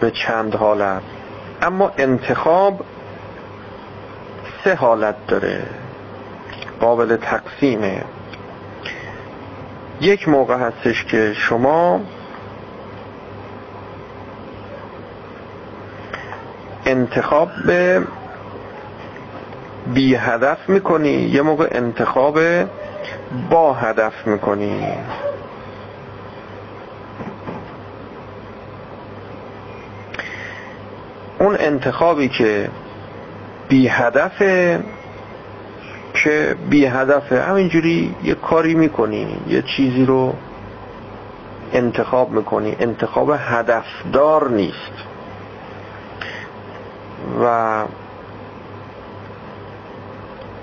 به 0.00 0.10
چند 0.10 0.54
حالت. 0.54 1.02
اما 1.62 1.92
انتخاب 1.98 2.84
سه 4.64 4.74
حالت 4.74 5.26
داره. 5.28 5.62
قابل 6.80 7.16
تقسیمه. 7.16 8.04
یک 10.00 10.28
موقع 10.28 10.56
هستش 10.56 11.04
که 11.04 11.34
شما 11.34 12.00
انتخاب 16.86 17.48
به 17.66 18.02
بی 19.94 20.14
هدف 20.14 20.68
می‌کنی 20.68 21.08
یه 21.08 21.42
موقع 21.42 21.68
انتخاب 21.70 22.38
با 23.50 23.74
هدف 23.74 24.26
می‌کنی. 24.26 24.86
اون 31.38 31.56
انتخابی 31.58 32.28
که 32.28 32.70
بی 33.68 33.88
هدفه 33.88 34.80
که 36.14 36.56
بی 36.70 36.86
هدفه 36.86 37.42
همینجوری 37.42 38.14
یه 38.24 38.34
کاری 38.50 38.74
می‌کنی 38.74 39.36
یه 39.48 39.62
چیزی 39.62 40.04
رو 40.04 40.34
انتخاب 41.72 42.30
می‌کنی. 42.30 42.76
انتخاب 42.80 43.30
هدفدار 43.38 44.48
نیست. 44.48 44.92
و 47.42 47.84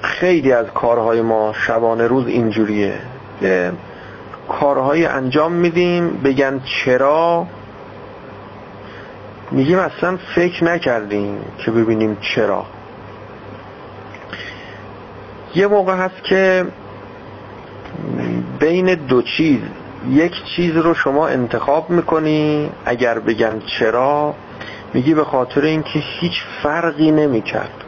خیلی 0.01 0.51
از 0.51 0.65
کارهای 0.65 1.21
ما 1.21 1.53
شبانه 1.53 2.07
روز 2.07 2.27
اینجوریه 2.27 2.93
کارهای 4.49 5.05
انجام 5.05 5.51
میدیم 5.51 6.09
بگن 6.09 6.61
چرا. 6.65 7.47
میگیم 9.51 9.79
اصلا 9.79 10.17
فکر 10.36 10.63
نکردیم 10.63 11.38
که 11.57 11.71
ببینیم 11.71 12.17
چرا. 12.21 12.65
یه 15.55 15.67
موقع 15.67 15.95
هست 15.95 16.23
که 16.23 16.65
بین 18.66 18.95
دو 18.95 19.22
چیز. 19.22 19.59
یک 20.09 20.43
چیز 20.55 20.78
رو 20.78 20.93
شما 20.93 21.28
انتخاب 21.28 21.89
می‌کنی 21.89 22.70
اگر 22.86 23.20
بگن 23.20 23.61
چرا 23.66 24.36
میگی 24.93 25.13
به 25.13 25.24
خاطر 25.24 25.61
اینکه 25.61 25.99
هیچ 25.99 26.43
فرقی 26.63 27.11
نمی‌کرد. 27.11 27.84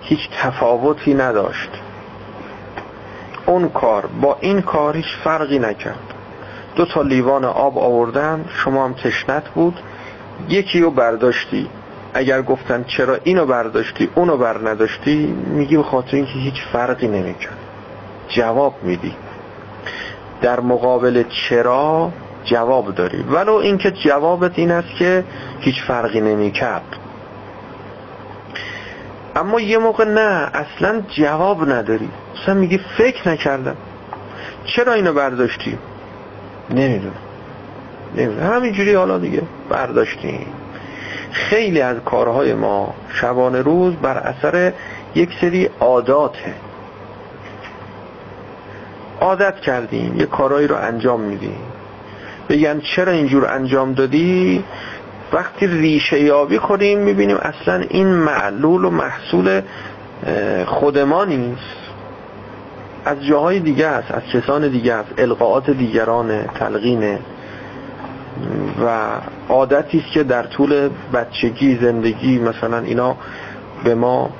هیچ 0.00 0.28
تفاوتی 0.38 1.14
نداشت. 1.14 1.70
اون 3.46 3.68
کار 3.68 4.06
با 4.06 4.36
این 4.40 4.60
کار 4.60 4.96
هیچ 4.96 5.16
فرقی 5.24 5.58
نکرد. 5.58 6.14
دو 6.76 6.84
تا 6.84 7.02
لیوان 7.02 7.44
آب 7.44 7.78
آوردن 7.78 8.44
شما 8.48 8.84
هم 8.84 8.92
تشنت 8.92 9.48
بود. 9.48 9.80
یکی 10.48 10.80
رو 10.80 10.90
برداشتی. 10.90 11.68
اگر 12.14 12.42
گفتن 12.42 12.84
چرا 12.84 13.18
اینو 13.24 13.46
برداشتی 13.46 14.08
اونو 14.14 14.36
بر 14.36 14.68
نداشتی 14.68 15.26
میگی 15.46 15.76
به 15.76 15.82
خاطر 15.82 16.16
اینکه 16.16 16.32
هیچ 16.32 16.62
فرقی 16.72 17.08
نمی‌کرد. 17.08 17.58
جواب 18.28 18.74
میدی. 18.82 19.14
در 20.44 20.60
مقابل 20.60 21.24
چرا 21.48 22.12
جواب 22.44 22.94
داری. 22.94 23.22
ولو 23.22 23.52
اینکه 23.52 23.90
جوابت 23.90 24.52
این 24.58 24.70
است 24.70 24.96
که 24.98 25.24
هیچ 25.60 25.82
فرقی 25.86 26.20
نمی‌کرد. 26.20 26.96
اما 29.36 29.60
یه 29.60 29.78
موقع 29.78 30.04
نه 30.04 30.50
اصلا 30.54 31.02
جواب 31.08 31.70
نداری. 31.70 32.08
اصلا 32.42 32.54
میگی 32.54 32.80
فکر 32.98 33.28
نکردم. 33.28 33.76
چرا 34.64 34.92
اینو 34.92 35.12
برداشتی؟ 35.12 35.78
نمی‌دونم. 36.70 37.14
نمی‌دونم. 38.16 38.52
همینجوری 38.52 38.94
حالا 38.94 39.18
دیگه 39.18 39.42
برداشتیم 39.70 40.46
خیلی 41.32 41.80
از 41.80 41.96
کارهای 42.04 42.54
ما 42.54 42.94
شبانه 43.08 43.62
روز 43.62 43.94
بر 43.94 44.18
اثر 44.18 44.72
یک 45.14 45.30
سری 45.40 45.70
عاداته 45.80 46.54
عادت 49.24 49.60
کردیم 49.60 50.20
یه 50.20 50.26
کارهایی 50.26 50.66
رو 50.66 50.76
انجام 50.76 51.20
میدیم. 51.20 51.56
بگن 52.48 52.80
چرا 52.80 53.12
اینجور 53.12 53.46
انجام 53.46 53.92
دادی؟ 53.92 54.64
وقتی 55.32 55.66
ریشه 55.66 56.20
یابی 56.20 56.58
کنیم 56.58 56.98
می‌بینیم 56.98 57.36
اصلا 57.36 57.84
این 57.88 58.06
معلول 58.06 58.84
و 58.84 58.90
محصول 58.90 59.60
خود 60.66 60.98
ما 60.98 61.24
نیست. 61.24 61.60
از 63.04 63.24
جاهای 63.24 63.60
دیگه 63.60 63.86
است 63.86 64.10
از 64.10 64.22
کسان 64.22 64.68
دیگه 64.68 64.92
است 64.94 65.08
القاعات 65.18 65.70
دیگران 65.70 66.42
تلقینه. 66.42 67.18
و 68.84 68.98
عادتی 69.48 69.98
است 69.98 70.12
که 70.12 70.22
در 70.22 70.42
طول 70.42 70.88
بچگی 71.14 71.78
زندگی 71.82 72.38
مثلا 72.38 72.78
اینا 72.78 73.16
به 73.84 73.94
ما 73.94 74.30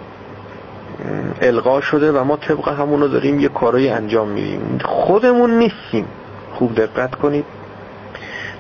القا 1.41 1.81
شده 1.81 2.13
و 2.13 2.25
ما 2.25 2.37
طبق 2.37 2.69
همونو 2.69 3.09
داریم 3.09 3.41
یه 3.41 3.49
کارایی 3.49 3.89
انجام 3.89 4.29
میدیم. 4.29 4.79
خودمون 4.85 5.51
نیستیم. 5.51 6.07
خوب 6.55 6.75
دقت 6.75 7.15
کنید. 7.15 7.45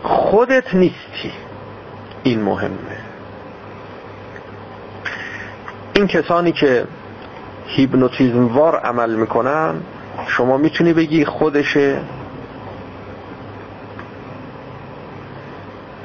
خودت 0.02 0.74
نیستی. 0.74 1.32
این 2.22 2.42
مهمه. 2.42 2.98
این 5.94 6.06
کسانی 6.06 6.52
که 6.52 6.84
هیپنوتیزم 7.66 8.46
وار 8.46 8.76
عمل 8.76 9.14
می‌کنن 9.14 9.74
شما 10.26 10.56
می‌تونی 10.56 10.92
بگی 10.92 11.24
خودشه؟ 11.24 12.00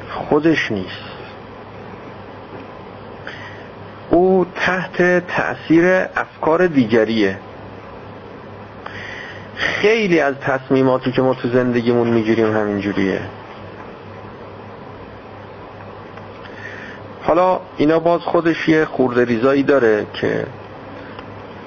خودش 0.10 0.72
نیست. 0.72 1.09
او 4.12 4.46
تحت 4.56 5.28
تأثیر 5.28 5.86
افکار 6.16 6.68
دیگریه. 6.68 7.38
خیلی 9.56 10.20
از 10.20 10.36
تصمیماتی 10.36 11.12
که 11.12 11.22
ما 11.22 11.34
تو 11.34 11.50
زندگیمون 11.50 12.08
می‌گیریم 12.08 12.56
همینجوریه. 12.58 13.22
حالا 17.24 17.60
اینا 17.78 18.00
باز 18.00 18.22
خودش 18.22 18.70
یه 18.70 18.86
خورده 18.86 19.26
ریزایی 19.26 19.64
داره 19.64 20.06
که 20.14 20.46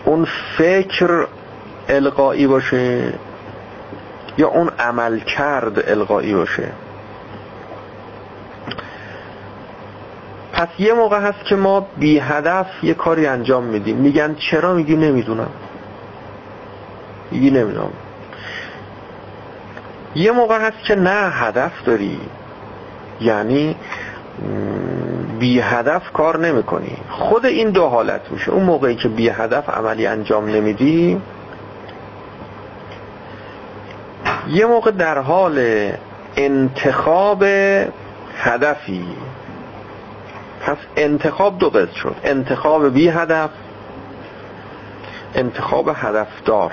اون 0.04 0.26
فکر 0.58 1.26
القایی 1.88 2.46
باشه 2.46 3.12
یا 4.38 4.48
اون 4.48 4.70
عمل 4.78 5.18
کرد 5.18 5.90
القایی 5.90 6.34
باشه. 6.34 6.68
پس 10.62 10.68
یه 10.78 10.92
موقع 10.92 11.20
هست 11.20 11.44
که 11.44 11.56
ما 11.56 11.86
بی 11.98 12.18
هدف 12.18 12.66
یه 12.82 12.94
کاری 12.94 13.26
انجام 13.26 13.64
میدیم. 13.64 13.96
میگن 13.96 14.34
چرا؟ 14.34 14.74
میگی 14.74 14.96
نمی‌دونم. 14.96 15.50
میگی 17.30 17.50
نمی‌دونم. 17.50 17.92
یه 20.14 20.32
موقع 20.32 20.66
هست 20.66 20.84
که 20.84 20.94
نه 20.94 21.30
هدف 21.30 21.72
داری. 21.84 22.20
یعنی 23.20 23.76
بی 25.38 25.60
هدف 25.60 26.12
کار 26.12 26.38
نمی 26.38 26.62
کنی 26.62 26.96
خود 27.10 27.46
این 27.46 27.70
دو 27.70 27.86
حالت 27.86 28.20
میشه. 28.30 28.50
اون 28.50 28.62
موقعی 28.62 28.94
که 28.94 29.08
بی 29.08 29.28
هدف 29.28 29.68
عملی 29.68 30.06
انجام 30.06 30.48
نمیدی 30.48 31.20
یه 34.48 34.66
موقع 34.66 34.90
در 34.90 35.18
حال 35.18 35.88
انتخاب 36.36 37.42
هدفی. 38.36 39.06
پس 40.62 40.76
انتخاب 40.96 41.58
دو 41.58 41.70
قسم 41.70 41.94
شد. 41.94 42.16
انتخاب 42.24 42.88
بی 42.88 43.08
هدف 43.08 43.50
انتخاب 45.34 45.88
هدفدار. 45.94 46.72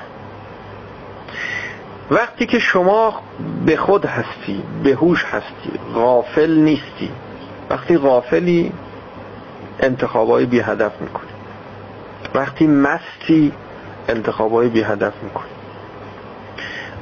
وقتی 2.11 2.45
که 2.45 2.59
شما 2.59 3.21
به 3.65 3.77
خود 3.77 4.05
هستی 4.05 4.63
به 4.83 4.93
هوش 4.93 5.25
هستی 5.25 5.79
غافل 5.93 6.51
نیستی. 6.51 7.11
وقتی 7.69 7.97
غافلی 7.97 8.71
انتخابای 9.79 10.45
بی 10.45 10.59
هدف 10.59 11.01
می‌کنی. 11.01 11.29
وقتی 12.35 12.67
مستی 12.67 13.51
انتخابای 14.09 14.69
بی 14.69 14.81
هدف 14.81 15.13
می‌کنی. 15.23 15.49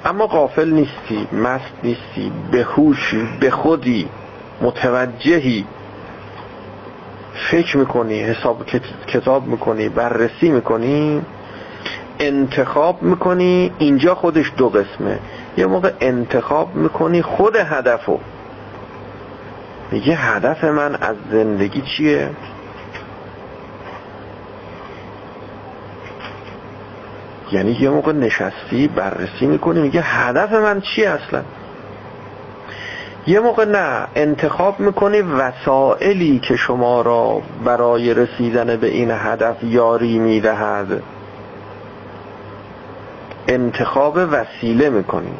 اما 0.05 0.27
غافل 0.27 0.69
نیستی 0.69 1.27
مست 1.33 1.73
نیستی 1.83 2.31
به 2.51 2.63
هوشی 2.63 3.27
به 3.39 3.51
خودی 3.51 4.09
متوجهی. 4.61 5.65
فکر 7.51 7.77
می‌کنی 7.77 8.19
حساب 8.19 8.65
کتاب 9.07 9.47
می‌کنی 9.47 9.89
بررسی 9.89 10.49
می‌کنی 10.49 11.21
انتخاب 12.19 13.01
می‌کنی 13.01 13.71
اینجا 13.77 14.15
خودش 14.15 14.51
دو 14.57 14.69
قسمه. 14.69 15.19
یه 15.57 15.65
موقع 15.65 15.91
انتخاب 16.01 16.75
می‌کنی 16.75 17.21
خود 17.21 17.55
هدفو. 17.55 18.19
میگه 19.91 20.15
هدف 20.15 20.63
من 20.63 20.95
از 20.95 21.15
زندگی 21.31 21.81
چیه؟ 21.81 22.29
یعنی 27.51 27.71
یه 27.71 27.89
موقع 27.89 28.11
نشستی 28.11 28.87
بررسی 28.87 29.45
می‌کنی 29.45 29.81
میگه 29.81 30.01
هدف 30.01 30.53
من 30.53 30.81
چیه 30.81 31.09
اصلا؟ 31.09 31.41
یه 33.27 33.39
موقع 33.39 33.65
نه 33.65 34.07
انتخاب 34.15 34.79
می‌کنی 34.79 35.21
وسائلی 35.21 36.39
که 36.39 36.55
شما 36.55 37.01
را 37.01 37.41
برای 37.65 38.13
رسیدن 38.13 38.75
به 38.75 38.87
این 38.87 39.11
هدف 39.11 39.63
یاری 39.63 40.19
می‌دهد. 40.19 41.03
انتخاب 43.47 44.19
وسیله 44.31 44.89
می‌کنی. 44.89 45.37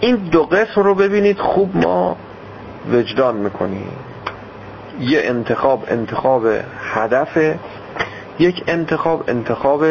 این 0.00 0.16
دو 0.16 0.42
قسم 0.44 0.80
رو 0.80 0.94
ببینید 0.94 1.38
خوب 1.38 1.76
ما 1.76 2.16
وجدان 2.92 3.36
می‌کنیم 3.36 3.92
یه 5.00 5.20
انتخاب 5.24 5.84
انتخاب 5.88 6.46
هدف 6.94 7.56
یک 8.38 8.64
انتخاب 8.66 9.24
انتخاب 9.28 9.84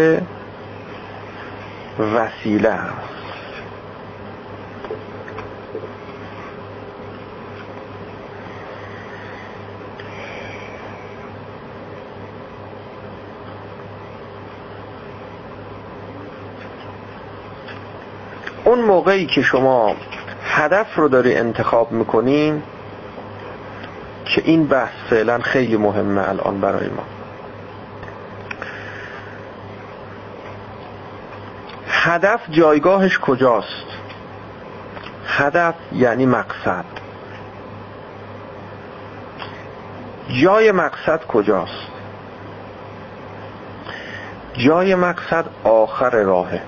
وسیله. 2.00 2.70
است 2.70 3.18
اون 18.68 18.77
موقعی 18.88 19.26
که 19.26 19.42
شما 19.42 19.96
هدف 20.44 20.96
رو 20.96 21.08
داری 21.08 21.36
انتخاب 21.36 21.92
می‌کنین 21.92 22.64
که 24.26 24.42
این 24.46 24.68
بحث 24.68 24.94
فعلا 25.10 25.40
خیلی 25.40 25.78
مهمه 25.78 26.30
الان 26.30 26.62
برای 26.62 26.88
ما. 26.88 27.04
هدف 31.88 32.40
جایگاهش 32.50 33.20
کجاست؟ 33.20 33.86
هدف 35.28 35.76
یعنی 35.94 36.26
مقصد. 36.26 36.86
جای 40.42 40.72
مقصد 40.72 41.26
کجاست؟ 41.26 41.88
جای 44.54 44.96
مقصد 44.96 45.46
آخر 45.64 46.10
راهه. 46.10 46.62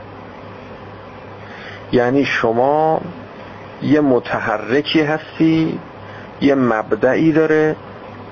یعنی 1.92 2.26
شما 2.26 3.02
یه 3.82 4.02
متحرکی 4.02 5.02
هستی 5.02 5.80
یه 6.42 6.56
مبدعی 6.56 7.32
داره 7.32 7.76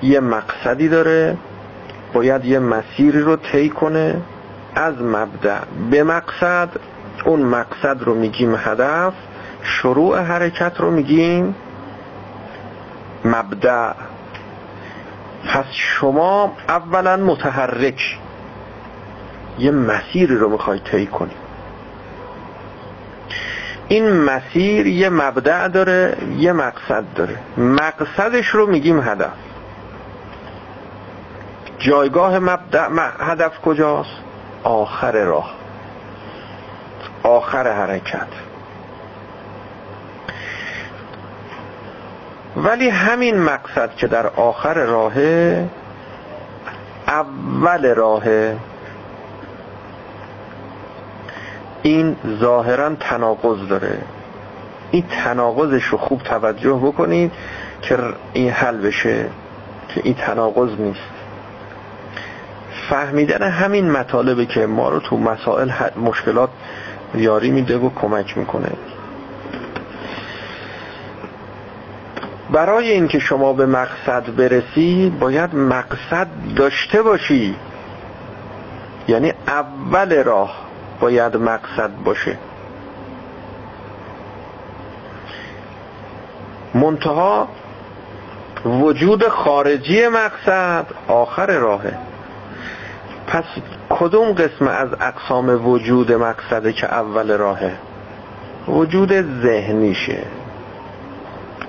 یه 0.02 0.20
مقصدی 0.20 0.88
داره 0.88 1.36
باید 2.12 2.44
یه 2.44 2.58
مسیری 2.58 3.20
رو 3.20 3.36
طی 3.36 3.68
کنه 3.68 4.20
از 4.74 5.02
مبدع 5.02 5.58
به 5.90 6.02
مقصد. 6.02 6.68
اون 7.24 7.42
مقصد 7.42 8.02
رو 8.02 8.14
میگیم 8.14 8.54
هدف 8.54 9.12
شروع 9.62 10.18
حرکت 10.18 10.72
رو 10.78 10.90
میگیم 10.90 11.54
مبدع. 13.24 13.92
پس 15.48 15.64
شما 15.72 16.52
اولا 16.68 17.16
متحرک 17.16 18.18
یه 19.58 19.70
مسیری 19.70 20.36
رو 20.36 20.48
می‌خوای 20.48 20.78
طی 20.78 21.06
کنی. 21.06 21.47
این 23.88 24.12
مسیر 24.12 24.86
یه 24.86 25.08
مبدع 25.08 25.68
داره 25.68 26.16
یه 26.36 26.52
مقصد 26.52 27.04
داره. 27.14 27.38
مقصدش 27.56 28.46
رو 28.46 28.66
میگیم 28.66 29.00
هدف. 29.00 29.32
جایگاه 31.78 32.38
مبدع 32.38 32.88
هدف 33.20 33.60
کجاست؟ 33.60 34.10
آخر 34.62 35.24
راه. 35.24 35.54
آخر 37.22 37.72
حرکت. 37.72 38.28
ولی 42.56 42.88
همین 42.88 43.40
مقصد 43.40 43.96
که 43.96 44.06
در 44.06 44.26
آخر 44.26 44.74
راه 44.74 45.18
اول 47.06 47.94
راه 47.94 48.24
این 51.82 52.16
ظاهرا 52.40 52.94
تناقض 52.94 53.68
داره. 53.68 53.98
این 54.90 55.04
تناقضش 55.24 55.84
رو 55.84 55.98
خوب 55.98 56.22
توجه 56.22 56.80
بکنید 56.84 57.32
که 57.82 57.98
این 58.32 58.50
حل 58.50 58.76
بشه 58.76 59.26
که 59.88 60.00
این 60.04 60.14
تناقض 60.14 60.80
نیست. 60.80 61.00
فهمیدن 62.90 63.42
همین 63.42 63.90
مطالبه 63.90 64.46
که 64.46 64.66
ما 64.66 64.88
رو 64.88 65.00
تو 65.00 65.16
مسائل 65.16 65.70
مشکلات 66.02 66.50
یاری 67.14 67.50
میده 67.50 67.78
و 67.78 67.90
کمک 67.94 68.38
می‌کنه. 68.38 68.70
برای 72.50 72.90
اینکه 72.92 73.18
شما 73.18 73.52
به 73.52 73.66
مقصد 73.66 74.36
برسی 74.36 75.12
باید 75.20 75.54
مقصد 75.54 76.26
داشته 76.56 77.02
باشی. 77.02 77.56
یعنی 79.08 79.32
اول 79.46 80.24
راه. 80.24 80.67
باید 81.00 81.36
مقصد 81.36 81.90
باشه. 82.04 82.38
منتها 86.74 87.48
وجود 88.64 89.28
خارجی 89.28 90.08
مقصد 90.08 90.86
آخر 91.08 91.46
راهه. 91.46 91.98
پس 93.26 93.44
کدوم 93.90 94.32
قسم 94.32 94.68
از 94.68 94.88
اقسام 95.00 95.66
وجود 95.68 96.12
مقصده 96.12 96.72
که 96.72 96.86
اول 96.86 97.36
راهه؟ 97.38 97.72
وجود 98.68 99.12
ذهنیشه. 99.42 100.22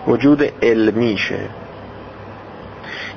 وجود 0.07 0.43
علمیشه. 0.61 1.39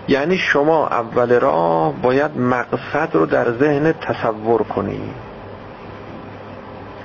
یعنی 0.08 0.38
شما 0.38 0.86
اول 0.86 1.40
راه 1.40 1.92
باید 2.02 2.38
مقصد 2.38 3.08
رو 3.12 3.26
در 3.26 3.52
ذهن 3.52 3.92
تصور 3.92 4.62
کنی. 4.62 5.00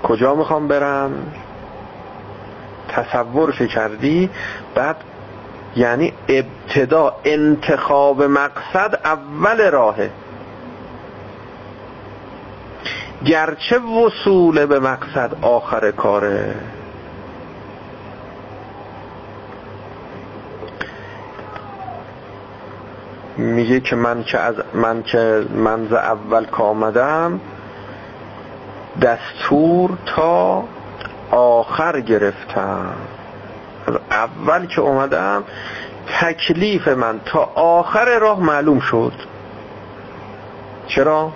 کجا 0.04 0.36
می‌خوام 0.36 0.68
برم؟ 0.68 1.12
تصورش 2.89 3.62
کردی؟ 3.62 4.30
بعد 4.76 4.95
یعنی 5.76 6.14
ابتدا 6.28 7.16
انتخاب 7.24 8.24
مقصد 8.24 9.00
اول 9.06 9.72
راهه. 9.72 10.10
گرچه 13.26 13.80
وصول 13.80 14.66
به 14.66 14.80
مقصد 14.80 15.32
آخر 15.41 15.91
کاره. 15.91 16.56
میگه 23.38 23.80
که 23.80 23.95
من 23.95 24.24
که 24.24 24.39
از 24.39 24.56
من 24.74 25.04
که 25.04 25.45
منز 25.56 25.93
اول 25.93 26.45
که 26.45 26.64
آمدم 26.64 27.39
دستور 29.02 29.98
تا 30.06 30.64
آخر 31.32 32.02
گرفتم. 32.02 32.93
اول 34.12 34.66
که 34.66 34.82
اومدم 34.82 35.43
تکلیف 36.22 36.88
من 36.88 37.20
تا 37.26 37.39
آخر 37.56 38.20
راه 38.20 38.39
معلوم 38.39 38.80
شد. 38.80 39.14
چرا؟ 40.88 41.32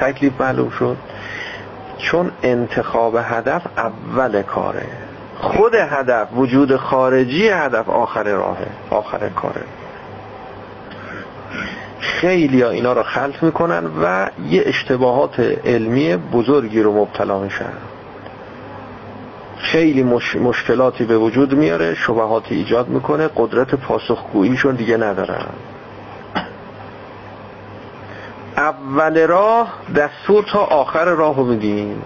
تکلیف 0.00 0.40
معلوم 0.40 0.70
شد. 0.70 0.96
چون 1.98 2.30
انتخاب 2.42 3.16
هدف 3.22 3.62
اول 3.76 4.42
کاره. 4.42 4.86
خود 5.40 5.74
هدف 5.74 6.28
وجود 6.36 6.76
خارجی 6.76 7.48
هدف 7.48 7.88
آخر 7.88 8.22
راهه 8.22 8.66
آخر 8.90 9.28
کاره. 9.28 9.62
خیلی 12.04 12.62
ها 12.62 12.70
اینا 12.70 12.92
رو 12.92 13.02
خلط 13.02 13.42
می‌کنن 13.42 13.90
و 14.02 14.30
یه 14.48 14.62
اشتباهات 14.66 15.40
علمی 15.64 16.16
بزرگی 16.16 16.82
رو 16.82 16.92
مبتلا 16.92 17.38
میشن. 17.38 17.72
خیلی 19.58 20.02
مش... 20.02 20.36
مشکلاتی 20.36 21.04
به 21.04 21.18
وجود 21.18 21.54
میاره 21.54 21.94
شبهاتی 21.94 22.54
ایجاد 22.54 22.88
می‌کنه 22.88 23.30
قدرت 23.36 23.74
پاسخگوییشون 23.74 24.74
دیگه 24.74 24.96
ندارن. 24.96 25.46
اول 28.56 29.26
راه 29.26 29.72
دستور 29.96 30.44
تا 30.44 30.58
آخر 30.58 31.04
راه 31.04 31.36
رو 31.36 31.44
میدیم. 31.44 32.02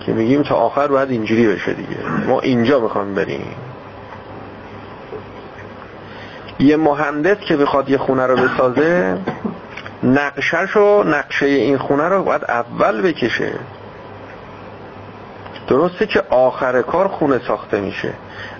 که 0.00 0.12
میگیم 0.12 0.42
تا 0.42 0.54
آخر 0.54 0.86
باید 0.86 1.10
اینجوری 1.10 1.46
بشه 1.46 1.72
دیگه. 1.72 1.96
ما 2.26 2.40
اینجا 2.40 2.80
می‌خوام 2.80 3.14
بریم. 3.14 3.54
یه 6.58 6.76
مهندس 6.76 7.38
که 7.38 7.56
بخواد 7.56 7.90
یه 7.90 7.98
خونه 7.98 8.26
رو 8.26 8.36
بسازه 8.36 9.18
نقشش 10.02 10.76
و 10.76 11.02
نقشه 11.02 11.46
این 11.46 11.78
خونه 11.78 12.08
رو 12.08 12.22
باید 12.22 12.44
اول 12.44 13.02
بکشه. 13.02 13.52
درسته 15.68 16.06
که 16.06 16.22
آخر 16.30 16.82
کار 16.82 17.08
خونه 17.08 17.40
ساخته 17.48 17.80
میشه 17.80 18.12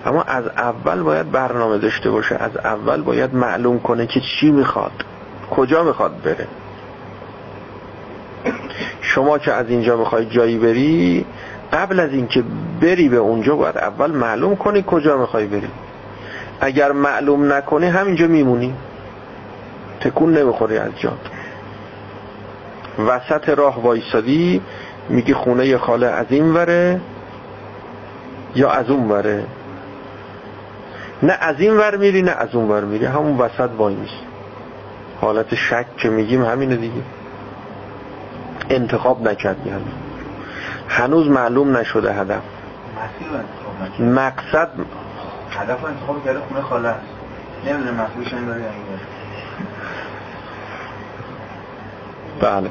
اما 0.05 0.21
از 0.21 0.47
اول 0.47 1.01
باید 1.01 1.31
برنامه 1.31 1.77
داشته 1.77 2.09
باشه 2.09 2.35
از 2.35 2.57
اول 2.57 3.01
باید 3.01 3.35
معلوم 3.35 3.79
کنه 3.79 4.07
که 4.07 4.19
چی 4.19 4.51
می‌خواد 4.51 4.91
کجا 5.51 5.83
می‌خواد 5.83 6.21
بره. 6.21 6.47
شما 9.01 9.37
که 9.37 9.53
از 9.53 9.69
اینجا 9.69 9.97
می‌خوای 9.97 10.25
جایی 10.25 10.57
بری 10.57 11.25
قبل 11.73 11.99
از 11.99 12.13
اینکه 12.13 12.43
بری 12.81 13.09
به 13.09 13.17
اونجا 13.17 13.55
باید 13.55 13.77
اول 13.77 14.11
معلوم 14.11 14.55
کنی 14.55 14.83
کجا 14.87 15.17
می‌خوای 15.17 15.45
بری. 15.45 15.69
اگر 16.61 16.91
معلوم 16.91 17.53
نکنی 17.53 17.85
همینجا 17.87 18.27
میمونی. 18.27 18.73
تکون 19.99 20.37
نمی‌خوری 20.37 20.77
از 20.77 20.91
جا. 20.99 21.13
وسط 23.07 23.49
راه 23.49 23.81
وایسادی 23.81 24.61
میگی 25.09 25.33
خونه 25.33 25.77
خاله 25.77 26.07
از 26.07 26.25
این 26.29 26.53
وره 26.53 27.01
یا 28.55 28.71
از 28.71 28.89
اون 28.89 29.09
وره؟ 29.09 29.43
نه 31.23 31.33
از 31.33 31.59
این 31.59 31.77
ور 31.77 31.97
میری 31.97 32.21
نه 32.21 32.31
از 32.31 32.55
اون 32.55 32.69
ور 32.69 32.83
میری. 32.83 33.05
همون 33.05 33.37
وسط 33.37 33.69
وای 33.77 33.95
میسی 33.95 34.13
حالت 35.21 35.55
شک 35.55 35.85
که 35.97 36.09
میگیم 36.09 36.45
همینه 36.45 36.75
دیگه. 36.75 37.01
انتخاب 38.69 39.27
نکردی 39.27 39.69
هنوز. 39.69 39.93
هنوز 40.89 41.27
معلوم 41.27 41.77
نشده 41.77 42.13
هدف. 42.13 42.41
مقصد 43.99 44.69
هدف 45.59 45.85
انتخاب 45.85 46.25
کرده 46.25 46.39
خونه 46.39 46.61
خاله 46.61 46.87
است. 46.87 47.05
نمی‌دونه 47.65 47.91
مسئولش 47.91 48.33
این 48.33 48.45
داره 48.45 48.61
بله. 52.41 52.69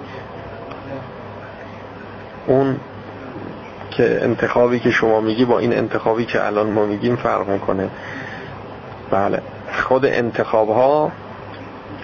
اون 2.47 2.81
که 3.91 4.19
انتخابی 4.23 4.81
که 4.81 4.91
شما 4.91 5.21
میگی 5.21 5.45
با 5.45 5.59
این 5.59 5.73
انتخابی 5.73 6.25
که 6.25 6.47
الان 6.47 6.71
ما 6.71 6.87
میگیم 6.87 7.17
فرق 7.17 7.49
می‌کنه. 7.49 7.91
بله. 9.11 9.43
خود 9.83 10.07
انتخاب 10.07 10.69
ها 10.69 11.13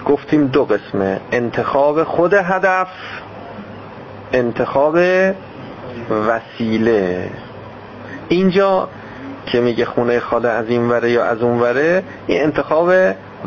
گفتیم 0.05 0.47
دو 0.47 0.65
قسمه. 0.65 1.19
انتخاب 1.31 2.03
خود 2.03 2.33
هدف 2.33 2.87
انتخاب 4.33 4.97
وسیله. 6.09 7.29
اینجا 8.29 8.89
که 9.45 9.61
میگه 9.61 9.85
خونه 9.85 10.19
خاله 10.19 10.49
از 10.49 10.69
این 10.69 10.89
وره 10.89 11.11
یا 11.11 11.23
از 11.25 11.41
اون 11.41 11.59
وره 11.59 12.03
این 12.27 12.43
انتخاب 12.43 12.89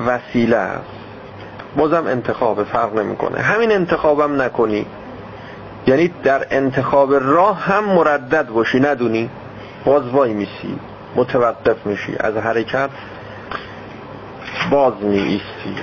وسیله 0.06 0.56
است. 0.56 0.84
بازم 1.76 2.06
انتخاب 2.06 2.64
فرق 2.64 2.94
نمی‌کنه. 2.94 3.40
همین 3.40 3.72
انتخابم 3.72 4.42
نکنی. 4.42 4.86
یعنی 5.86 6.10
در 6.24 6.46
انتخاب 6.50 7.14
راه 7.14 7.60
هم 7.60 7.84
مردد 7.84 8.48
باشی 8.48 8.80
ندونی. 8.80 9.30
باز 9.84 10.08
وای 10.08 10.34
میسی. 10.34 10.78
متوقف 11.16 11.86
میشی. 11.86 12.16
از 12.20 12.36
حرکت 12.36 12.90
باز 14.70 14.94
می 15.00 15.18
ایستی 15.18 15.76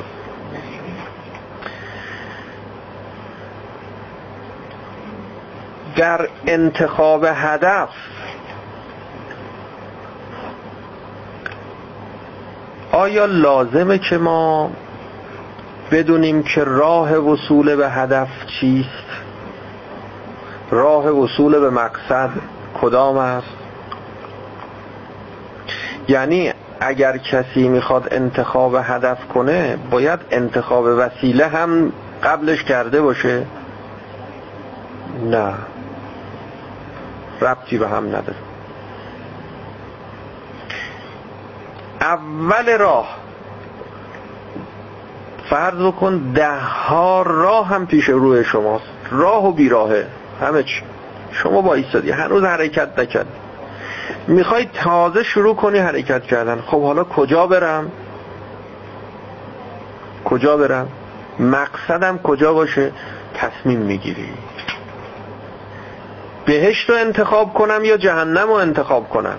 در 5.96 6.28
انتخاب 6.48 7.26
هدف 7.34 7.90
آیا 12.94 13.26
لازمه 13.26 13.98
که 13.98 14.18
ما 14.18 14.72
بدونیم 15.92 16.44
که 16.44 16.64
راه 16.64 17.18
وصول 17.18 17.76
به 17.76 17.90
هدف 17.90 18.28
چیست؟ 18.60 18.88
راه 20.72 21.10
وصول 21.10 21.60
به 21.60 21.70
مقصد 21.70 22.30
کدام 22.82 23.18
است؟ 23.18 23.48
یعنی 26.08 26.54
اگر 26.80 27.18
کسی 27.18 27.68
می‌خواد 27.68 28.08
انتخاب 28.12 28.76
هدف 28.84 29.28
کنه 29.28 29.78
باید 29.92 30.20
انتخاب 30.32 30.86
وسیله 30.86 31.48
هم 31.48 31.94
قبلش 32.24 32.64
کرده 32.64 33.02
باشه. 33.02 33.46
نه. 35.24 35.54
ربطی 37.42 37.78
به 37.78 37.88
هم 37.88 38.08
نداره. 38.08 38.53
اول 42.04 42.78
راه. 42.78 43.18
فرض 45.50 45.82
بکن 45.82 46.18
ده 46.18 46.60
ها 46.60 47.22
راه 47.22 47.68
هم 47.68 47.86
پیش 47.86 48.10
روی 48.10 48.44
شماست. 48.44 48.86
راه 49.12 49.46
و 49.46 49.52
بیراهه. 49.52 50.08
همه 50.42 50.64
چی. 50.64 50.82
شما 51.32 51.62
با 51.62 51.74
ایستادی 51.74 52.12
هنوز 52.12 52.44
حرکت 52.44 53.00
نکرد 53.00 53.28
می‌خوای 54.28 54.66
تازه 54.66 55.24
شروع 55.24 55.56
کنی 55.56 55.80
حرکت 55.80 56.24
کردن. 56.24 56.62
خب 56.62 56.84
حالا 56.84 57.04
کجا 57.04 57.48
برم؟ 57.48 57.92
کجا 60.26 60.58
برم؟ 60.58 60.88
مقصدم 61.40 62.18
کجا 62.18 62.54
باشه؟ 62.54 62.92
تصمیم 63.36 63.80
می‌گیری. 63.80 64.30
بهشت 66.46 66.90
رو 66.90 66.96
انتخاب 66.96 67.54
کنم 67.54 67.86
یا 67.86 67.98
جهنم 67.98 68.48
رو 68.48 68.54
انتخاب 68.54 69.10
کنم؟ 69.10 69.38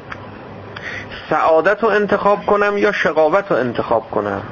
سعادت 1.30 1.82
رو 1.82 1.88
انتخاب 1.88 2.46
کنم 2.46 2.78
یا 2.78 2.92
شقاوت 2.92 3.50
رو 3.50 3.56
انتخاب 3.56 4.10
کنم؟ 4.10 4.42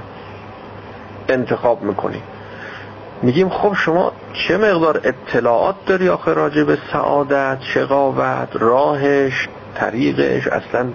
انتخاب 1.29 1.83
می‌کنی 1.83 2.23
میگیم 3.23 3.49
خب 3.49 3.75
شما 3.75 4.13
چه 4.33 4.57
مقدار 4.57 5.01
اطلاعات 5.05 5.75
داری 5.87 6.09
آخه 6.09 6.33
راجع 6.33 6.63
به 6.63 6.79
سعادت 6.93 7.59
شقاوت 7.61 8.49
راهش 8.53 9.49
طریقش؟ 9.75 10.47
اصلا 10.47 10.89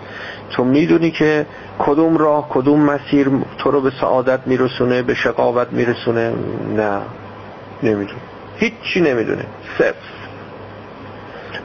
تو 0.50 0.64
می‌دونی 0.64 1.12
که 1.12 1.46
کدوم 1.80 2.18
راه 2.18 2.50
کدوم 2.50 2.80
مسیر 2.80 3.30
تو 3.58 3.72
رو 3.72 3.82
به 3.82 3.92
سعادت 4.02 4.40
میرسونه 4.46 5.02
به 5.02 5.14
شقاوت 5.14 5.68
میرسونه؟ 5.72 6.34
نه. 6.76 7.02
نمی‌دونه 7.84 8.20
هیچی 8.58 9.02
نمی‌دونه. 9.02 9.46
صفر. 9.78 9.94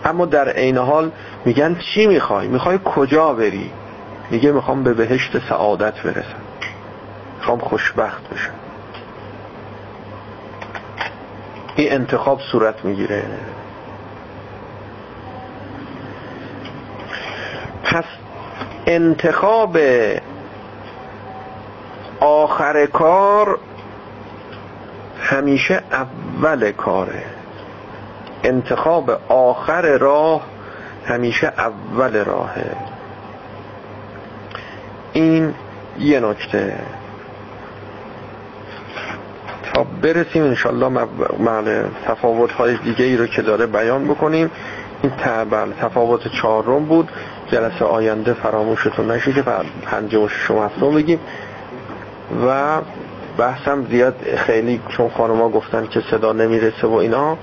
اما 0.04 0.26
در 0.26 0.48
عین 0.48 0.78
حال 0.78 1.10
میگن 1.44 1.76
چی 1.94 2.06
می‌خوای؟ 2.06 2.48
می‌خوای 2.48 2.78
کجا 2.84 3.32
بری؟ 3.32 3.70
میگه 4.32 4.52
می‌خوام 4.52 4.82
به 4.82 4.94
بهشت 4.94 5.48
سعادت 5.48 6.02
برسم. 6.02 6.40
می‌خوام 7.38 7.58
خوشبخت 7.58 8.28
بشم. 8.28 8.52
این 11.76 11.92
انتخاب 11.92 12.40
صورت 12.40 12.84
می‌گیره. 12.84 13.24
پس 17.84 18.04
انتخاب 18.86 19.78
آخر 22.20 22.86
کار 22.86 23.58
همیشه 25.22 25.82
اول 25.92 26.72
کاره. 26.72 27.24
انتخاب 28.44 29.10
آخر 29.28 29.98
راه 29.98 30.42
همیشه 31.06 31.46
اول 31.46 32.24
راهه. 32.24 32.91
این 35.12 35.54
یه 35.98 36.20
نکته. 36.20 36.78
تا 39.74 39.84
برسیم 40.02 40.42
انشالله 40.42 40.88
معنی 41.38 41.82
تفاوت 42.06 42.52
های 42.52 42.76
دیگه 42.76 43.04
ای 43.04 43.16
رو 43.16 43.26
که 43.26 43.42
داره 43.42 43.66
بیان 43.66 44.08
بکنیم. 44.08 44.50
این 45.02 45.12
بله 45.50 45.72
تفاوت 45.80 46.28
چهارم 46.28 46.84
بود. 46.84 47.08
جلسه 47.46 47.84
آینده 47.84 48.32
فراموشتون 48.32 49.10
نشه 49.10 49.32
که 49.32 49.44
پنجه 49.82 50.18
و 50.18 50.28
هفتم 50.62 50.94
بگیم. 50.94 51.20
و 52.46 52.80
بحثم 53.38 53.86
زیاد 53.90 54.16
خیلی 54.36 54.80
چون 54.88 55.08
خانما 55.08 55.48
گفتن 55.48 55.86
که 55.86 56.02
صدا 56.10 56.32
نمی‌رسه 56.32 56.86
و 56.86 56.94
اینا 56.94 57.36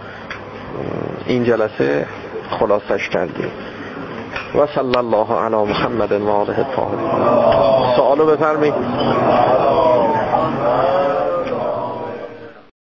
این 1.25 1.43
جلسه 1.43 2.05
خلاصش 2.49 3.09
کردیم. 3.09 3.51
و 4.55 4.67
صلی 4.75 4.97
الله 4.97 5.33
علی 5.33 5.55
محمد 5.55 6.11
و 6.11 6.29
آله 6.29 6.59
الطاهرین 6.59 7.09
سوالو 7.95 8.25
بفرمایید. 8.25 8.73